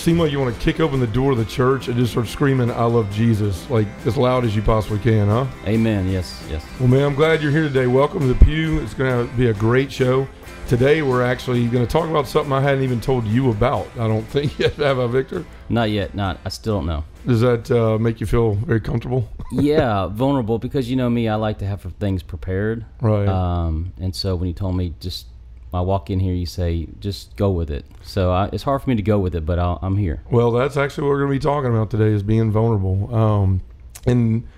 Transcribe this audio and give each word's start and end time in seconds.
seem 0.00 0.18
like 0.18 0.32
you 0.32 0.40
want 0.40 0.54
to 0.54 0.60
kick 0.60 0.80
open 0.80 0.98
the 0.98 1.06
door 1.06 1.32
of 1.32 1.38
the 1.38 1.44
church 1.44 1.88
and 1.88 1.96
just 1.96 2.12
start 2.12 2.26
screaming, 2.26 2.70
I 2.70 2.84
love 2.84 3.10
Jesus, 3.12 3.68
like 3.68 3.86
as 4.06 4.16
loud 4.16 4.44
as 4.46 4.56
you 4.56 4.62
possibly 4.62 4.98
can, 4.98 5.28
huh? 5.28 5.46
Amen. 5.66 6.08
Yes, 6.08 6.42
yes. 6.50 6.64
Well, 6.78 6.88
man, 6.88 7.02
I'm 7.02 7.14
glad 7.14 7.42
you're 7.42 7.50
here 7.50 7.64
today. 7.64 7.86
Welcome 7.86 8.20
to 8.20 8.26
the 8.26 8.44
Pew. 8.44 8.80
It's 8.80 8.94
going 8.94 9.28
to 9.28 9.36
be 9.36 9.48
a 9.48 9.52
great 9.54 9.92
show. 9.92 10.26
Today, 10.68 11.02
we're 11.02 11.22
actually 11.22 11.66
going 11.66 11.86
to 11.86 11.90
talk 11.90 12.08
about 12.08 12.26
something 12.26 12.50
I 12.50 12.62
hadn't 12.62 12.82
even 12.82 13.00
told 13.00 13.26
you 13.26 13.50
about, 13.50 13.88
I 13.98 14.08
don't 14.08 14.22
think 14.28 14.58
yet, 14.58 14.72
have 14.74 14.98
I, 14.98 15.06
Victor? 15.06 15.44
Not 15.68 15.90
yet. 15.90 16.14
Not. 16.14 16.40
I 16.46 16.48
still 16.48 16.78
don't 16.78 16.86
know. 16.86 17.04
Does 17.26 17.42
that 17.42 17.70
uh, 17.70 17.98
make 17.98 18.20
you 18.20 18.26
feel 18.26 18.54
very 18.54 18.80
comfortable? 18.80 19.28
yeah, 19.52 20.06
vulnerable 20.06 20.58
because 20.58 20.88
you 20.88 20.96
know 20.96 21.10
me. 21.10 21.28
I 21.28 21.34
like 21.34 21.58
to 21.58 21.66
have 21.66 21.82
things 22.00 22.22
prepared. 22.22 22.86
Right. 23.02 23.28
Um, 23.28 23.92
and 24.00 24.16
so 24.16 24.34
when 24.34 24.48
you 24.48 24.54
told 24.54 24.76
me 24.76 24.94
just 24.98 25.26
I 25.72 25.80
walk 25.82 26.10
in 26.10 26.18
here, 26.18 26.34
you 26.34 26.46
say, 26.46 26.88
just 26.98 27.36
go 27.36 27.50
with 27.50 27.70
it. 27.70 27.84
So 28.02 28.32
I, 28.32 28.48
it's 28.52 28.64
hard 28.64 28.82
for 28.82 28.90
me 28.90 28.96
to 28.96 29.02
go 29.02 29.18
with 29.18 29.36
it, 29.36 29.46
but 29.46 29.58
i 29.58 29.78
am 29.82 29.96
here. 29.96 30.22
Well, 30.30 30.50
that's 30.50 30.76
actually 30.76 31.04
what 31.04 31.10
we're 31.10 31.18
going 31.20 31.32
to 31.32 31.38
be 31.38 31.42
talking 31.42 31.70
about 31.70 31.90
today 31.90 32.08
is 32.08 32.24
being 32.24 32.50
vulnerable. 32.50 33.14
Um, 33.14 33.60
and 34.04 34.48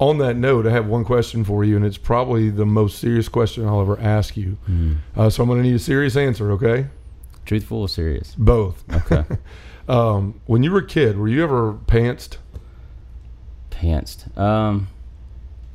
on 0.00 0.18
that 0.18 0.36
note, 0.36 0.66
I 0.66 0.70
have 0.70 0.86
one 0.86 1.04
question 1.04 1.44
for 1.44 1.64
you, 1.64 1.76
and 1.76 1.84
it's 1.84 1.98
probably 1.98 2.50
the 2.50 2.66
most 2.66 2.98
serious 2.98 3.28
question 3.28 3.66
I'll 3.66 3.80
ever 3.80 3.98
ask 4.00 4.36
you. 4.36 4.58
Mm. 4.68 4.96
Uh, 5.16 5.30
so 5.30 5.42
I'm 5.42 5.48
going 5.48 5.62
to 5.62 5.68
need 5.68 5.76
a 5.76 5.80
serious 5.80 6.16
answer, 6.16 6.50
okay? 6.52 6.88
Truthful 7.44 7.82
or 7.82 7.88
serious? 7.88 8.34
Both. 8.34 8.82
Okay. 8.92 9.24
um, 9.88 10.40
when 10.46 10.64
you 10.64 10.72
were 10.72 10.80
a 10.80 10.86
kid, 10.86 11.16
were 11.16 11.28
you 11.28 11.44
ever 11.44 11.74
pantsed? 11.74 12.38
Pantsed. 13.70 14.36
Um, 14.36 14.88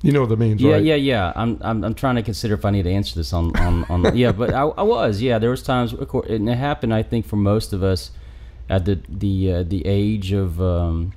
you 0.02 0.12
know 0.12 0.22
what 0.22 0.30
that 0.30 0.40
means, 0.40 0.62
yeah, 0.62 0.74
right? 0.74 0.84
Yeah, 0.84 0.96
yeah, 0.96 1.34
I'm, 1.36 1.60
I'm, 1.62 1.84
I'm 1.84 1.94
trying 1.94 2.16
to 2.16 2.24
consider 2.24 2.56
if 2.56 2.66
I 2.66 2.72
need 2.72 2.84
to 2.84 2.92
answer 2.92 3.16
this 3.16 3.34
on, 3.34 3.56
on, 3.58 3.86
on 3.86 4.16
yeah, 4.16 4.32
but 4.32 4.54
I, 4.54 4.62
I 4.62 4.82
was, 4.82 5.22
yeah. 5.22 5.38
There 5.38 5.52
was 5.52 5.62
times, 5.62 5.94
course, 5.94 6.28
and 6.30 6.50
it 6.50 6.58
happened. 6.58 6.94
I 6.94 7.04
think 7.04 7.26
for 7.26 7.36
most 7.36 7.72
of 7.74 7.84
us, 7.84 8.12
at 8.70 8.86
the 8.86 9.00
the 9.10 9.54
uh, 9.54 9.64
the 9.64 9.86
age 9.86 10.32
of 10.32 10.62
um, 10.62 11.14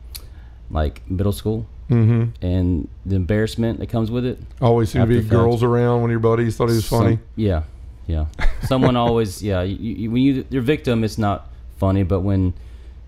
like 0.70 1.08
middle 1.08 1.32
school, 1.32 1.66
mm-hmm. 1.88 2.44
and 2.44 2.88
the 3.06 3.16
embarrassment 3.16 3.78
that 3.78 3.88
comes 3.88 4.10
with 4.10 4.26
it. 4.26 4.38
Always 4.60 4.90
seem 4.90 5.02
to 5.02 5.06
be 5.06 5.22
girls 5.22 5.62
around 5.62 6.02
when 6.02 6.10
your 6.10 6.20
buddies 6.20 6.56
thought 6.56 6.68
he 6.68 6.76
was 6.76 6.86
funny. 6.86 7.16
Some, 7.16 7.22
yeah, 7.36 7.62
yeah. 8.06 8.26
Someone 8.64 8.96
always, 8.96 9.42
yeah. 9.42 9.62
You, 9.62 9.76
you, 9.76 10.10
when 10.10 10.22
you 10.22 10.44
your 10.50 10.62
victim, 10.62 11.04
it's 11.04 11.18
not 11.18 11.48
funny, 11.78 12.02
but 12.02 12.20
when 12.20 12.54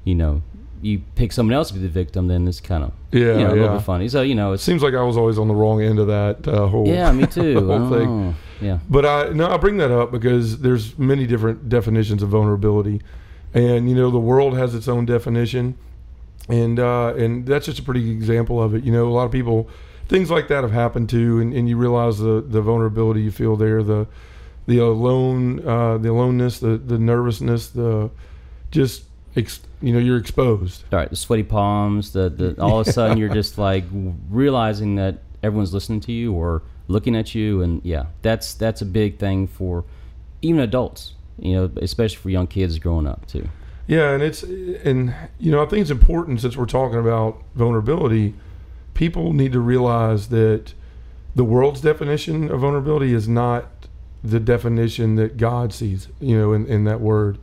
you 0.04 0.14
know 0.14 0.42
you 0.82 1.00
pick 1.14 1.32
someone 1.32 1.54
else 1.54 1.68
to 1.68 1.74
be 1.74 1.80
the 1.80 1.88
victim, 1.88 2.28
then 2.28 2.46
it's 2.46 2.60
kind 2.60 2.84
of 2.84 2.92
yeah, 3.12 3.20
you 3.20 3.26
know, 3.26 3.38
yeah. 3.38 3.48
a 3.48 3.62
little 3.62 3.76
bit 3.76 3.84
funny. 3.84 4.08
So 4.08 4.22
you 4.22 4.34
know, 4.34 4.52
it 4.52 4.58
seems 4.58 4.82
like 4.82 4.94
I 4.94 5.02
was 5.02 5.16
always 5.16 5.38
on 5.38 5.48
the 5.48 5.54
wrong 5.54 5.82
end 5.82 5.98
of 5.98 6.06
that 6.08 6.46
uh, 6.46 6.66
whole 6.66 6.86
yeah, 6.86 7.10
me 7.12 7.26
too. 7.38 7.66
whole 7.66 7.90
thing. 7.90 8.08
Oh, 8.08 8.34
yeah, 8.60 8.78
but 8.88 9.04
I 9.04 9.28
no, 9.30 9.48
I 9.48 9.56
bring 9.56 9.76
that 9.78 9.90
up 9.90 10.12
because 10.12 10.60
there's 10.60 10.98
many 10.98 11.26
different 11.26 11.68
definitions 11.68 12.22
of 12.22 12.30
vulnerability, 12.30 13.02
and 13.54 13.88
you 13.88 13.94
know 13.94 14.10
the 14.10 14.18
world 14.18 14.56
has 14.56 14.74
its 14.74 14.88
own 14.88 15.06
definition, 15.06 15.76
and 16.48 16.78
uh, 16.78 17.14
and 17.16 17.46
that's 17.46 17.66
just 17.66 17.78
a 17.78 17.82
pretty 17.82 18.02
good 18.02 18.16
example 18.16 18.62
of 18.62 18.74
it. 18.74 18.84
You 18.84 18.92
know, 18.92 19.06
a 19.06 19.12
lot 19.12 19.24
of 19.24 19.32
people 19.32 19.68
things 20.08 20.30
like 20.30 20.48
that 20.48 20.62
have 20.62 20.72
happened 20.72 21.08
to, 21.10 21.40
and, 21.40 21.52
and 21.52 21.68
you 21.68 21.76
realize 21.76 22.18
the 22.18 22.40
the 22.46 22.60
vulnerability 22.60 23.22
you 23.22 23.30
feel 23.30 23.56
there, 23.56 23.82
the 23.82 24.06
the 24.66 24.78
alone, 24.78 25.66
uh, 25.66 25.98
the 25.98 26.10
aloneness, 26.10 26.58
the 26.58 26.76
the 26.76 26.98
nervousness, 26.98 27.68
the 27.68 28.10
just 28.70 29.04
ex, 29.36 29.60
you 29.80 29.92
know 29.92 29.98
you're 29.98 30.16
exposed. 30.16 30.84
All 30.92 30.98
right, 30.98 31.10
the 31.10 31.16
sweaty 31.16 31.42
palms, 31.42 32.12
the, 32.12 32.28
the 32.28 32.60
all 32.60 32.80
of 32.80 32.88
a 32.88 32.92
sudden 32.92 33.18
you're 33.18 33.32
just 33.32 33.58
like 33.70 33.84
realizing 34.30 34.96
that 34.96 35.18
everyone's 35.42 35.74
listening 35.74 36.00
to 36.00 36.12
you 36.12 36.32
or 36.32 36.62
looking 36.88 37.16
at 37.16 37.34
you, 37.34 37.62
and 37.62 37.80
yeah, 37.84 38.06
that's 38.22 38.54
that's 38.54 38.82
a 38.82 38.86
big 38.86 39.18
thing 39.18 39.46
for 39.46 39.84
even 40.42 40.60
adults. 40.60 41.14
You 41.38 41.54
know, 41.54 41.70
especially 41.82 42.16
for 42.16 42.30
young 42.30 42.46
kids 42.46 42.78
growing 42.78 43.06
up 43.06 43.26
too. 43.26 43.48
Yeah, 43.86 44.10
and 44.12 44.22
it's 44.22 44.42
and 44.42 45.14
you 45.38 45.52
know 45.52 45.62
I 45.62 45.66
think 45.66 45.82
it's 45.82 45.90
important 45.90 46.40
since 46.40 46.56
we're 46.56 46.66
talking 46.66 46.98
about 46.98 47.42
vulnerability. 47.54 48.34
People 48.94 49.32
need 49.32 49.52
to 49.52 49.60
realize 49.60 50.28
that 50.28 50.72
the 51.34 51.44
world's 51.44 51.82
definition 51.82 52.50
of 52.50 52.60
vulnerability 52.60 53.12
is 53.12 53.28
not 53.28 53.66
the 54.24 54.40
definition 54.40 55.16
that 55.16 55.36
God 55.36 55.72
sees. 55.72 56.08
You 56.20 56.38
know, 56.38 56.52
in, 56.52 56.66
in 56.66 56.84
that 56.84 57.00
word 57.00 57.38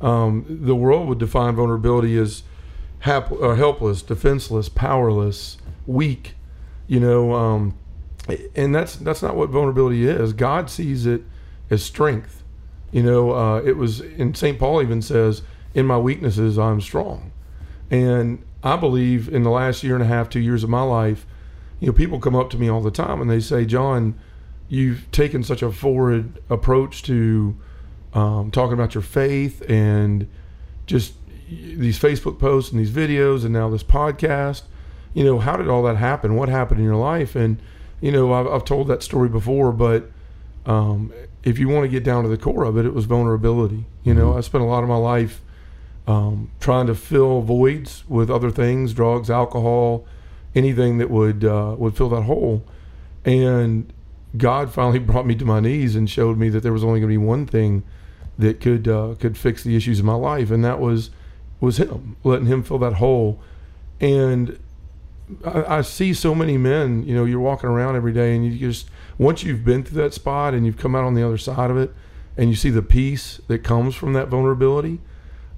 um, 0.00 0.46
the 0.48 0.74
world 0.74 1.08
would 1.08 1.18
define 1.18 1.54
vulnerability 1.54 2.16
as 2.16 2.42
hap- 3.00 3.32
uh, 3.32 3.54
helpless, 3.54 4.02
defenseless, 4.02 4.68
powerless, 4.68 5.58
weak. 5.86 6.34
You 6.86 7.00
know, 7.00 7.32
um, 7.34 7.78
and 8.54 8.74
that's 8.74 8.96
that's 8.96 9.22
not 9.22 9.36
what 9.36 9.50
vulnerability 9.50 10.06
is. 10.06 10.32
God 10.32 10.70
sees 10.70 11.06
it 11.06 11.22
as 11.68 11.82
strength. 11.82 12.42
You 12.90 13.02
know, 13.02 13.32
uh, 13.32 13.58
it 13.58 13.76
was, 13.76 14.00
and 14.00 14.36
St. 14.36 14.58
Paul 14.58 14.82
even 14.82 15.02
says, 15.02 15.42
"In 15.74 15.86
my 15.86 15.98
weaknesses, 15.98 16.58
I'm 16.58 16.80
strong." 16.80 17.32
And 17.90 18.42
I 18.62 18.76
believe 18.76 19.28
in 19.28 19.42
the 19.42 19.50
last 19.50 19.82
year 19.82 19.94
and 19.94 20.02
a 20.02 20.06
half, 20.06 20.28
two 20.28 20.40
years 20.40 20.64
of 20.64 20.70
my 20.70 20.82
life, 20.82 21.26
you 21.78 21.86
know, 21.86 21.92
people 21.92 22.18
come 22.18 22.36
up 22.36 22.50
to 22.50 22.58
me 22.58 22.68
all 22.68 22.80
the 22.80 22.90
time 22.90 23.20
and 23.20 23.30
they 23.30 23.40
say, 23.40 23.64
"John, 23.64 24.14
you've 24.68 25.10
taken 25.12 25.42
such 25.42 25.62
a 25.62 25.70
forward 25.70 26.40
approach 26.48 27.02
to." 27.04 27.56
Um, 28.14 28.50
talking 28.50 28.74
about 28.74 28.94
your 28.94 29.02
faith 29.02 29.62
and 29.68 30.28
just 30.86 31.14
these 31.48 31.98
Facebook 31.98 32.38
posts 32.38 32.70
and 32.70 32.80
these 32.80 32.90
videos 32.90 33.44
and 33.44 33.52
now 33.52 33.68
this 33.68 33.82
podcast. 33.82 34.62
You 35.14 35.24
know, 35.24 35.38
how 35.38 35.56
did 35.56 35.68
all 35.68 35.82
that 35.84 35.96
happen? 35.96 36.36
What 36.36 36.48
happened 36.48 36.80
in 36.80 36.86
your 36.86 36.96
life? 36.96 37.34
And 37.34 37.58
you 38.00 38.12
know, 38.12 38.32
I've, 38.32 38.46
I've 38.46 38.64
told 38.64 38.88
that 38.88 39.02
story 39.02 39.28
before, 39.28 39.72
but 39.72 40.10
um, 40.66 41.12
if 41.42 41.58
you 41.58 41.68
want 41.68 41.84
to 41.84 41.88
get 41.88 42.04
down 42.04 42.22
to 42.22 42.28
the 42.28 42.38
core 42.38 42.64
of 42.64 42.76
it, 42.76 42.86
it 42.86 42.94
was 42.94 43.04
vulnerability. 43.04 43.84
You 44.04 44.14
know, 44.14 44.30
mm-hmm. 44.30 44.38
I 44.38 44.40
spent 44.42 44.62
a 44.62 44.66
lot 44.66 44.82
of 44.82 44.88
my 44.88 44.96
life 44.96 45.42
um, 46.06 46.50
trying 46.60 46.86
to 46.86 46.94
fill 46.94 47.42
voids 47.42 48.04
with 48.08 48.30
other 48.30 48.50
things, 48.50 48.92
drugs, 48.92 49.30
alcohol, 49.30 50.06
anything 50.54 50.98
that 50.98 51.10
would 51.10 51.44
uh, 51.44 51.74
would 51.78 51.96
fill 51.96 52.08
that 52.10 52.22
hole. 52.22 52.64
And 53.24 53.92
God 54.36 54.72
finally 54.72 54.98
brought 55.10 55.26
me 55.26 55.34
to 55.36 55.44
my 55.44 55.60
knees 55.60 55.94
and 55.96 56.08
showed 56.08 56.38
me 56.38 56.48
that 56.50 56.62
there 56.62 56.72
was 56.72 56.84
only 56.84 57.00
going 57.00 57.12
to 57.12 57.18
be 57.18 57.24
one 57.24 57.46
thing 57.46 57.82
that 58.40 58.60
could 58.60 58.88
uh, 58.88 59.14
could 59.18 59.36
fix 59.36 59.62
the 59.62 59.76
issues 59.76 60.00
in 60.00 60.06
my 60.06 60.14
life, 60.14 60.50
and 60.50 60.64
that 60.64 60.80
was 60.80 61.10
was 61.60 61.78
him, 61.78 62.16
letting 62.24 62.46
him 62.46 62.62
fill 62.62 62.78
that 62.78 62.94
hole. 62.94 63.40
And 64.00 64.58
I, 65.44 65.78
I, 65.78 65.80
see 65.82 66.14
so 66.14 66.34
many 66.34 66.56
men. 66.56 67.04
You 67.04 67.14
know, 67.14 67.24
you're 67.24 67.40
walking 67.40 67.68
around 67.68 67.96
every 67.96 68.12
day, 68.12 68.34
and 68.34 68.44
you 68.44 68.58
just 68.58 68.88
once 69.18 69.42
you've 69.42 69.64
been 69.64 69.84
through 69.84 70.02
that 70.02 70.14
spot 70.14 70.54
and 70.54 70.64
you've 70.64 70.78
come 70.78 70.94
out 70.94 71.04
on 71.04 71.14
the 71.14 71.22
other 71.22 71.38
side 71.38 71.70
of 71.70 71.76
it, 71.76 71.92
and 72.36 72.50
you 72.50 72.56
see 72.56 72.70
the 72.70 72.82
peace 72.82 73.40
that 73.48 73.58
comes 73.58 73.94
from 73.94 74.12
that 74.14 74.28
vulnerability, 74.28 75.00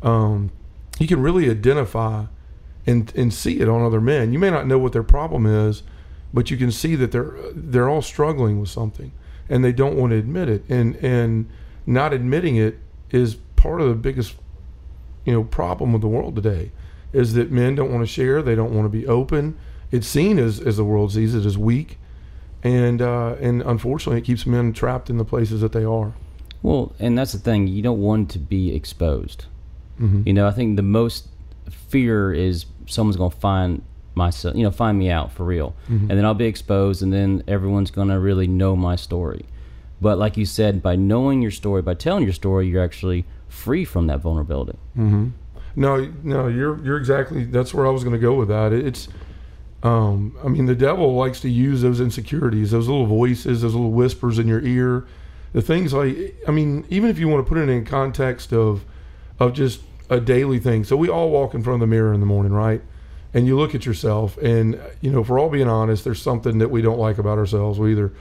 um, 0.02 0.50
you 0.98 1.06
can 1.06 1.22
really 1.22 1.48
identify 1.48 2.26
and 2.86 3.12
and 3.14 3.32
see 3.32 3.60
it 3.60 3.68
on 3.68 3.82
other 3.82 4.00
men. 4.00 4.32
You 4.32 4.38
may 4.38 4.50
not 4.50 4.66
know 4.66 4.78
what 4.78 4.92
their 4.92 5.02
problem 5.02 5.46
is, 5.46 5.82
but 6.34 6.50
you 6.50 6.56
can 6.56 6.72
see 6.72 6.96
that 6.96 7.12
they're 7.12 7.34
they're 7.54 7.88
all 7.88 8.02
struggling 8.02 8.60
with 8.60 8.68
something, 8.68 9.12
and 9.48 9.64
they 9.64 9.72
don't 9.72 9.96
want 9.96 10.10
to 10.10 10.16
admit 10.16 10.48
it. 10.48 10.64
And 10.68 10.96
and 10.96 11.48
not 11.86 12.12
admitting 12.12 12.56
it 12.56 12.78
is 13.10 13.36
part 13.56 13.80
of 13.80 13.88
the 13.88 13.94
biggest 13.94 14.34
you 15.24 15.32
know 15.32 15.44
problem 15.44 15.92
with 15.92 16.02
the 16.02 16.08
world 16.08 16.34
today 16.34 16.70
is 17.12 17.34
that 17.34 17.50
men 17.50 17.74
don't 17.74 17.90
want 17.92 18.02
to 18.02 18.06
share 18.12 18.42
they 18.42 18.54
don't 18.54 18.72
want 18.74 18.84
to 18.86 18.88
be 18.88 19.06
open. 19.06 19.56
It's 19.90 20.06
seen 20.06 20.38
as, 20.38 20.58
as 20.58 20.78
the 20.78 20.84
world 20.84 21.12
sees 21.12 21.34
it 21.34 21.44
as 21.44 21.58
weak 21.58 21.98
and 22.62 23.02
uh, 23.02 23.34
and 23.40 23.62
unfortunately 23.62 24.18
it 24.20 24.24
keeps 24.24 24.46
men 24.46 24.72
trapped 24.72 25.10
in 25.10 25.18
the 25.18 25.24
places 25.24 25.60
that 25.60 25.72
they 25.72 25.84
are. 25.84 26.14
Well 26.62 26.94
and 26.98 27.16
that's 27.18 27.32
the 27.32 27.38
thing 27.38 27.66
you 27.66 27.82
don't 27.82 28.00
want 28.00 28.30
to 28.30 28.38
be 28.38 28.74
exposed. 28.74 29.46
Mm-hmm. 30.00 30.22
you 30.26 30.32
know 30.32 30.48
i 30.48 30.50
think 30.52 30.76
the 30.76 30.82
most 30.82 31.28
fear 31.70 32.32
is 32.32 32.64
someone's 32.86 33.16
going 33.16 33.30
to 33.30 33.36
find 33.36 33.82
myself 34.14 34.56
you 34.56 34.62
know 34.62 34.70
find 34.70 34.98
me 34.98 35.10
out 35.10 35.30
for 35.32 35.44
real. 35.44 35.76
Mm-hmm. 35.84 36.10
and 36.10 36.18
then 36.18 36.24
i'll 36.24 36.34
be 36.34 36.46
exposed 36.46 37.02
and 37.02 37.12
then 37.12 37.42
everyone's 37.46 37.90
going 37.90 38.08
to 38.08 38.18
really 38.18 38.46
know 38.46 38.74
my 38.74 38.96
story 38.96 39.44
but 40.02 40.18
like 40.18 40.36
you 40.36 40.44
said, 40.44 40.82
by 40.82 40.96
knowing 40.96 41.40
your 41.40 41.50
story, 41.50 41.80
by 41.80 41.94
telling 41.94 42.24
your 42.24 42.32
story, 42.32 42.66
you're 42.66 42.82
actually 42.82 43.24
free 43.48 43.84
from 43.84 44.08
that 44.08 44.20
vulnerability. 44.20 44.78
Mm-hmm. 44.98 45.28
No, 45.76 46.12
no, 46.22 46.48
you're 46.48 46.84
you're 46.84 46.98
exactly. 46.98 47.44
That's 47.44 47.72
where 47.72 47.86
I 47.86 47.90
was 47.90 48.04
going 48.04 48.14
to 48.14 48.20
go 48.20 48.34
with 48.34 48.48
that. 48.48 48.72
It's, 48.72 49.08
um, 49.82 50.36
I 50.44 50.48
mean, 50.48 50.66
the 50.66 50.74
devil 50.74 51.14
likes 51.14 51.40
to 51.40 51.48
use 51.48 51.80
those 51.80 52.00
insecurities, 52.00 52.72
those 52.72 52.88
little 52.88 53.06
voices, 53.06 53.62
those 53.62 53.74
little 53.74 53.92
whispers 53.92 54.38
in 54.38 54.46
your 54.46 54.60
ear, 54.60 55.06
the 55.52 55.62
things 55.62 55.94
like. 55.94 56.36
I 56.46 56.50
mean, 56.50 56.84
even 56.90 57.08
if 57.08 57.18
you 57.18 57.28
want 57.28 57.46
to 57.46 57.48
put 57.48 57.58
it 57.58 57.68
in 57.68 57.84
context 57.84 58.52
of, 58.52 58.84
of 59.38 59.54
just 59.54 59.80
a 60.10 60.20
daily 60.20 60.58
thing. 60.58 60.84
So 60.84 60.96
we 60.96 61.08
all 61.08 61.30
walk 61.30 61.54
in 61.54 61.62
front 61.62 61.76
of 61.76 61.80
the 61.80 61.86
mirror 61.86 62.12
in 62.12 62.20
the 62.20 62.26
morning, 62.26 62.52
right? 62.52 62.82
And 63.32 63.46
you 63.46 63.56
look 63.56 63.74
at 63.74 63.86
yourself, 63.86 64.36
and 64.38 64.78
you 65.00 65.10
know, 65.10 65.22
we're 65.22 65.40
all 65.40 65.48
being 65.48 65.68
honest, 65.68 66.04
there's 66.04 66.20
something 66.20 66.58
that 66.58 66.70
we 66.70 66.82
don't 66.82 66.98
like 66.98 67.16
about 67.16 67.38
ourselves. 67.38 67.78
We 67.78 67.92
either, 67.92 68.12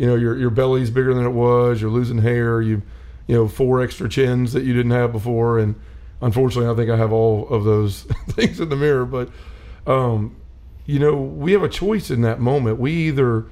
you 0.00 0.06
know, 0.06 0.14
your 0.14 0.38
your 0.38 0.48
belly's 0.48 0.88
bigger 0.88 1.12
than 1.12 1.26
it 1.26 1.32
was, 1.32 1.78
you're 1.78 1.90
losing 1.90 2.16
hair, 2.16 2.62
you, 2.62 2.80
you 3.26 3.34
know, 3.34 3.46
four 3.46 3.82
extra 3.82 4.08
chins 4.08 4.54
that 4.54 4.64
you 4.64 4.72
didn't 4.72 4.92
have 4.92 5.12
before, 5.12 5.58
and 5.58 5.74
unfortunately, 6.22 6.72
I 6.72 6.74
think 6.74 6.90
I 6.90 6.96
have 6.96 7.12
all 7.12 7.46
of 7.50 7.64
those 7.64 8.04
things 8.30 8.60
in 8.60 8.70
the 8.70 8.76
mirror. 8.76 9.04
But, 9.04 9.28
um, 9.86 10.36
you 10.86 10.98
know, 10.98 11.14
we 11.16 11.52
have 11.52 11.62
a 11.62 11.68
choice 11.68 12.10
in 12.10 12.22
that 12.22 12.40
moment. 12.40 12.80
We 12.80 12.92
either 13.08 13.44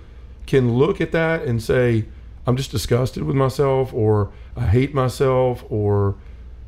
can 0.47 0.73
look 0.73 1.03
at 1.03 1.13
that 1.13 1.43
and 1.43 1.63
say, 1.63 2.07
I'm 2.47 2.57
just 2.57 2.71
disgusted 2.71 3.25
with 3.25 3.37
myself, 3.37 3.93
or 3.93 4.33
I 4.57 4.69
hate 4.69 4.95
myself, 4.95 5.63
or 5.69 6.17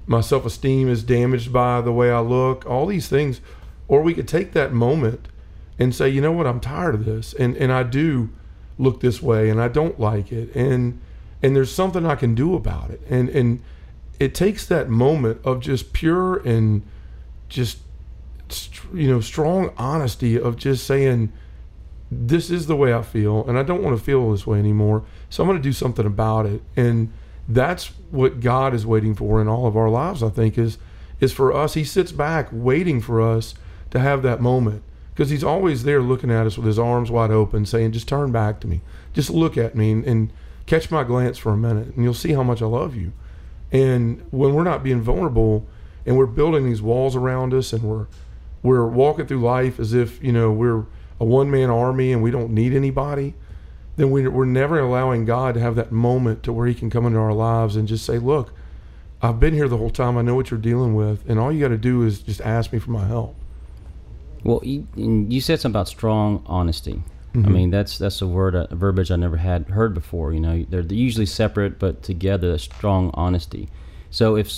my 0.06 0.20
self 0.20 0.44
esteem 0.44 0.90
is 0.90 1.02
damaged 1.02 1.54
by 1.54 1.80
the 1.80 1.92
way 1.92 2.10
I 2.10 2.20
look, 2.20 2.66
all 2.66 2.84
these 2.84 3.08
things. 3.08 3.40
Or 3.88 4.02
we 4.02 4.12
could 4.12 4.28
take 4.28 4.52
that 4.52 4.74
moment 4.74 5.28
and 5.78 5.94
say, 5.94 6.10
you 6.10 6.20
know 6.20 6.32
what, 6.32 6.46
I'm 6.46 6.60
tired 6.60 6.94
of 6.94 7.06
this. 7.06 7.32
And, 7.32 7.56
and 7.56 7.72
I 7.72 7.82
do 7.82 8.28
look 8.80 9.00
this 9.00 9.22
way 9.22 9.50
and 9.50 9.60
I 9.60 9.68
don't 9.68 10.00
like 10.00 10.32
it. 10.32 10.54
And, 10.54 11.00
and 11.42 11.54
there's 11.54 11.72
something 11.72 12.06
I 12.06 12.14
can 12.14 12.34
do 12.34 12.54
about 12.54 12.90
it. 12.90 13.00
And, 13.08 13.28
and 13.28 13.62
it 14.18 14.34
takes 14.34 14.66
that 14.66 14.88
moment 14.88 15.40
of 15.44 15.60
just 15.60 15.92
pure 15.92 16.38
and 16.38 16.82
just, 17.48 17.78
you 18.92 19.10
know, 19.10 19.20
strong 19.20 19.72
honesty 19.76 20.38
of 20.38 20.56
just 20.56 20.86
saying, 20.86 21.32
this 22.10 22.50
is 22.50 22.66
the 22.66 22.74
way 22.74 22.92
I 22.92 23.02
feel, 23.02 23.46
and 23.46 23.56
I 23.56 23.62
don't 23.62 23.84
want 23.84 23.96
to 23.96 24.02
feel 24.02 24.32
this 24.32 24.44
way 24.44 24.58
anymore. 24.58 25.04
So 25.28 25.42
I'm 25.42 25.48
going 25.48 25.58
to 25.58 25.62
do 25.62 25.72
something 25.72 26.04
about 26.04 26.44
it. 26.44 26.60
And 26.76 27.12
that's 27.48 27.92
what 28.10 28.40
God 28.40 28.74
is 28.74 28.84
waiting 28.84 29.14
for 29.14 29.40
in 29.40 29.46
all 29.46 29.66
of 29.66 29.76
our 29.76 29.88
lives. 29.88 30.22
I 30.22 30.28
think 30.28 30.58
is 30.58 30.78
is 31.20 31.32
for 31.32 31.52
us. 31.52 31.74
He 31.74 31.84
sits 31.84 32.10
back 32.12 32.48
waiting 32.50 33.00
for 33.00 33.20
us 33.20 33.54
to 33.90 34.00
have 34.00 34.22
that 34.22 34.40
moment 34.40 34.82
because 35.14 35.30
He's 35.30 35.44
always 35.44 35.84
there 35.84 36.00
looking 36.00 36.30
at 36.30 36.46
us 36.46 36.56
with 36.56 36.66
His 36.66 36.78
arms 36.78 37.10
wide 37.10 37.30
open, 37.30 37.66
saying, 37.66 37.92
"Just 37.92 38.08
turn 38.08 38.32
back 38.32 38.60
to 38.60 38.66
me. 38.66 38.80
Just 39.12 39.30
look 39.30 39.56
at 39.56 39.74
me 39.74 39.92
and, 39.92 40.04
and 40.04 40.32
catch 40.66 40.90
my 40.90 41.04
glance 41.04 41.38
for 41.38 41.52
a 41.52 41.56
minute, 41.56 41.94
and 41.94 42.04
you'll 42.04 42.14
see 42.14 42.32
how 42.32 42.42
much 42.42 42.62
I 42.62 42.66
love 42.66 42.94
you." 42.94 43.12
And 43.72 44.24
when 44.30 44.54
we're 44.54 44.64
not 44.64 44.82
being 44.82 45.00
vulnerable 45.00 45.66
and 46.04 46.16
we're 46.16 46.26
building 46.26 46.66
these 46.66 46.82
walls 46.82 47.14
around 47.14 47.54
us 47.54 47.72
and 47.72 47.82
we're 47.82 48.06
we're 48.62 48.86
walking 48.86 49.26
through 49.26 49.40
life 49.40 49.80
as 49.80 49.94
if 49.94 50.22
you 50.22 50.32
know 50.32 50.50
we're 50.50 50.84
a 51.18 51.24
one 51.24 51.50
man 51.50 51.70
army 51.70 52.12
and 52.12 52.22
we 52.22 52.30
don't 52.30 52.50
need 52.50 52.72
anybody, 52.72 53.34
then 53.96 54.10
we, 54.10 54.26
we're 54.26 54.46
never 54.46 54.78
allowing 54.78 55.24
God 55.26 55.54
to 55.54 55.60
have 55.60 55.76
that 55.76 55.92
moment 55.92 56.42
to 56.44 56.52
where 56.52 56.66
He 56.66 56.74
can 56.74 56.90
come 56.90 57.06
into 57.06 57.18
our 57.18 57.34
lives 57.34 57.76
and 57.76 57.86
just 57.86 58.04
say, 58.04 58.18
Look, 58.18 58.52
I've 59.22 59.38
been 59.38 59.54
here 59.54 59.68
the 59.68 59.76
whole 59.76 59.90
time. 59.90 60.16
I 60.16 60.22
know 60.22 60.34
what 60.34 60.50
you're 60.50 60.60
dealing 60.60 60.94
with. 60.94 61.28
And 61.28 61.38
all 61.38 61.52
you 61.52 61.60
got 61.60 61.68
to 61.68 61.78
do 61.78 62.02
is 62.04 62.20
just 62.20 62.40
ask 62.40 62.72
me 62.72 62.78
for 62.78 62.90
my 62.90 63.06
help. 63.06 63.36
Well, 64.44 64.60
you, 64.64 64.86
you 64.96 65.40
said 65.40 65.60
something 65.60 65.76
about 65.76 65.88
strong 65.88 66.42
honesty. 66.46 67.02
Mm-hmm. 67.34 67.46
I 67.46 67.48
mean, 67.48 67.70
that's 67.70 67.98
that's 67.98 68.20
a 68.22 68.26
word, 68.26 68.54
a 68.54 68.66
verbiage 68.74 69.10
I 69.10 69.16
never 69.16 69.36
had 69.36 69.68
heard 69.68 69.94
before. 69.94 70.32
You 70.32 70.40
know, 70.40 70.66
they're, 70.68 70.82
they're 70.82 70.96
usually 70.96 71.26
separate, 71.26 71.78
but 71.78 72.02
together, 72.02 72.58
strong 72.58 73.10
honesty. 73.14 73.68
So, 74.10 74.36
if 74.36 74.52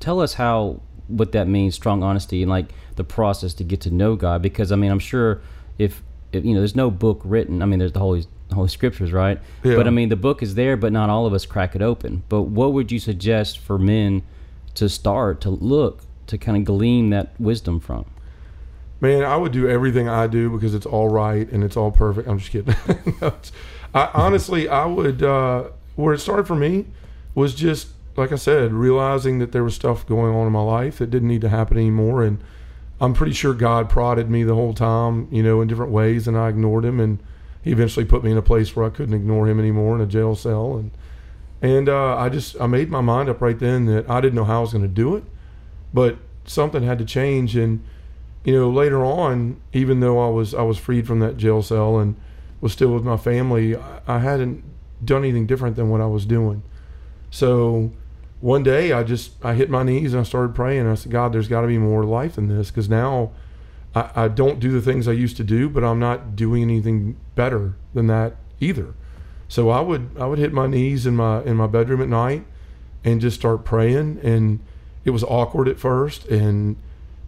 tell 0.00 0.20
us 0.20 0.34
how 0.34 0.80
what 1.06 1.32
that 1.32 1.46
means, 1.46 1.76
strong 1.76 2.02
honesty, 2.02 2.42
and 2.42 2.50
like 2.50 2.66
the 2.96 3.04
process 3.04 3.54
to 3.54 3.64
get 3.64 3.80
to 3.82 3.90
know 3.90 4.16
God. 4.16 4.42
Because 4.42 4.72
I 4.72 4.76
mean, 4.76 4.90
I'm 4.90 4.98
sure 4.98 5.40
if 5.78 6.02
if, 6.32 6.44
you 6.44 6.54
know, 6.54 6.60
there's 6.60 6.76
no 6.76 6.90
book 6.90 7.20
written. 7.24 7.62
I 7.62 7.66
mean, 7.66 7.78
there's 7.78 7.92
the 7.92 8.00
Holy 8.00 8.24
Holy 8.52 8.68
Scriptures, 8.68 9.12
right? 9.12 9.40
Yeah. 9.62 9.76
But 9.76 9.86
I 9.86 9.90
mean, 9.90 10.08
the 10.08 10.16
book 10.16 10.42
is 10.42 10.54
there, 10.54 10.76
but 10.76 10.92
not 10.92 11.10
all 11.10 11.26
of 11.26 11.32
us 11.32 11.46
crack 11.46 11.74
it 11.76 11.82
open. 11.82 12.24
But 12.28 12.42
what 12.42 12.72
would 12.72 12.90
you 12.92 12.98
suggest 12.98 13.58
for 13.58 13.78
men 13.78 14.22
to 14.74 14.88
start 14.88 15.40
to 15.42 15.50
look 15.50 16.02
to 16.26 16.38
kind 16.38 16.56
of 16.56 16.64
glean 16.64 17.10
that 17.10 17.38
wisdom 17.40 17.80
from? 17.80 18.06
Man, 19.00 19.22
I 19.24 19.36
would 19.36 19.52
do 19.52 19.68
everything 19.68 20.08
I 20.08 20.26
do 20.26 20.50
because 20.50 20.74
it's 20.74 20.86
all 20.86 21.08
right 21.08 21.50
and 21.50 21.62
it's 21.62 21.76
all 21.76 21.90
perfect. 21.90 22.28
I'm 22.28 22.38
just 22.38 22.50
kidding. 22.50 22.74
I, 23.94 24.10
honestly, 24.14 24.68
I 24.68 24.86
would. 24.86 25.22
Uh, 25.22 25.64
where 25.96 26.12
it 26.12 26.18
started 26.18 26.46
for 26.46 26.54
me 26.54 26.86
was 27.34 27.54
just 27.54 27.88
like 28.16 28.32
I 28.32 28.36
said, 28.36 28.72
realizing 28.72 29.38
that 29.40 29.52
there 29.52 29.64
was 29.64 29.74
stuff 29.74 30.06
going 30.06 30.34
on 30.34 30.46
in 30.46 30.52
my 30.52 30.62
life 30.62 30.98
that 30.98 31.10
didn't 31.10 31.28
need 31.28 31.42
to 31.42 31.48
happen 31.48 31.76
anymore, 31.76 32.22
and 32.22 32.42
I'm 33.00 33.12
pretty 33.12 33.32
sure 33.32 33.52
God 33.52 33.90
prodded 33.90 34.30
me 34.30 34.42
the 34.42 34.54
whole 34.54 34.72
time, 34.72 35.28
you 35.30 35.42
know, 35.42 35.60
in 35.60 35.68
different 35.68 35.92
ways, 35.92 36.26
and 36.26 36.36
I 36.36 36.48
ignored 36.48 36.84
him, 36.84 36.98
and 36.98 37.18
he 37.62 37.72
eventually 37.72 38.06
put 38.06 38.24
me 38.24 38.30
in 38.30 38.38
a 38.38 38.42
place 38.42 38.74
where 38.74 38.86
I 38.86 38.90
couldn't 38.90 39.14
ignore 39.14 39.46
him 39.48 39.58
anymore 39.58 39.94
in 39.94 40.00
a 40.00 40.06
jail 40.06 40.34
cell, 40.34 40.76
and 40.76 40.90
and 41.62 41.88
uh, 41.88 42.16
I 42.16 42.28
just 42.28 42.58
I 42.60 42.66
made 42.66 42.90
my 42.90 43.00
mind 43.00 43.28
up 43.28 43.40
right 43.40 43.58
then 43.58 43.86
that 43.86 44.08
I 44.08 44.20
didn't 44.20 44.34
know 44.34 44.44
how 44.44 44.58
I 44.58 44.60
was 44.60 44.72
going 44.72 44.82
to 44.82 44.88
do 44.88 45.16
it, 45.16 45.24
but 45.92 46.16
something 46.44 46.82
had 46.82 46.98
to 46.98 47.04
change, 47.04 47.54
and 47.56 47.84
you 48.46 48.54
know 48.54 48.70
later 48.70 49.04
on, 49.04 49.60
even 49.74 50.00
though 50.00 50.18
I 50.18 50.30
was 50.30 50.54
I 50.54 50.62
was 50.62 50.78
freed 50.78 51.06
from 51.06 51.18
that 51.20 51.36
jail 51.36 51.62
cell 51.62 51.98
and 51.98 52.16
was 52.62 52.72
still 52.72 52.94
with 52.94 53.04
my 53.04 53.18
family, 53.18 53.76
I, 53.76 54.00
I 54.06 54.18
hadn't 54.20 54.64
done 55.04 55.24
anything 55.24 55.46
different 55.46 55.76
than 55.76 55.90
what 55.90 56.00
I 56.00 56.06
was 56.06 56.24
doing, 56.24 56.62
so 57.28 57.90
one 58.40 58.62
day 58.62 58.92
I 58.92 59.02
just 59.02 59.32
I 59.44 59.54
hit 59.54 59.68
my 59.70 59.82
knees 59.82 60.12
and 60.12 60.20
I 60.20 60.24
started 60.24 60.54
praying. 60.54 60.86
I 60.86 60.94
said, 60.94 61.12
God, 61.12 61.32
there's 61.32 61.48
got 61.48 61.62
to 61.62 61.66
be 61.66 61.78
more 61.78 62.04
life 62.04 62.36
than 62.36 62.48
this 62.48 62.70
because 62.70 62.88
now 62.88 63.32
I, 63.94 64.10
I 64.14 64.28
don't 64.28 64.60
do 64.60 64.70
the 64.70 64.82
things 64.82 65.08
I 65.08 65.12
used 65.12 65.36
to 65.38 65.44
do, 65.44 65.68
but 65.68 65.82
I'm 65.82 65.98
not 65.98 66.36
doing 66.36 66.62
anything 66.62 67.16
better 67.34 67.74
than 67.94 68.06
that 68.08 68.36
either. 68.60 68.94
So 69.48 69.70
I 69.70 69.80
would 69.80 70.10
I 70.18 70.26
would 70.26 70.38
hit 70.38 70.52
my 70.52 70.66
knees 70.66 71.06
in 71.06 71.16
my 71.16 71.42
in 71.42 71.56
my 71.56 71.66
bedroom 71.66 72.02
at 72.02 72.08
night 72.08 72.44
and 73.04 73.20
just 73.20 73.36
start 73.36 73.64
praying. 73.64 74.20
And 74.22 74.60
it 75.04 75.10
was 75.10 75.24
awkward 75.24 75.68
at 75.68 75.78
first 75.78 76.26
and 76.26 76.76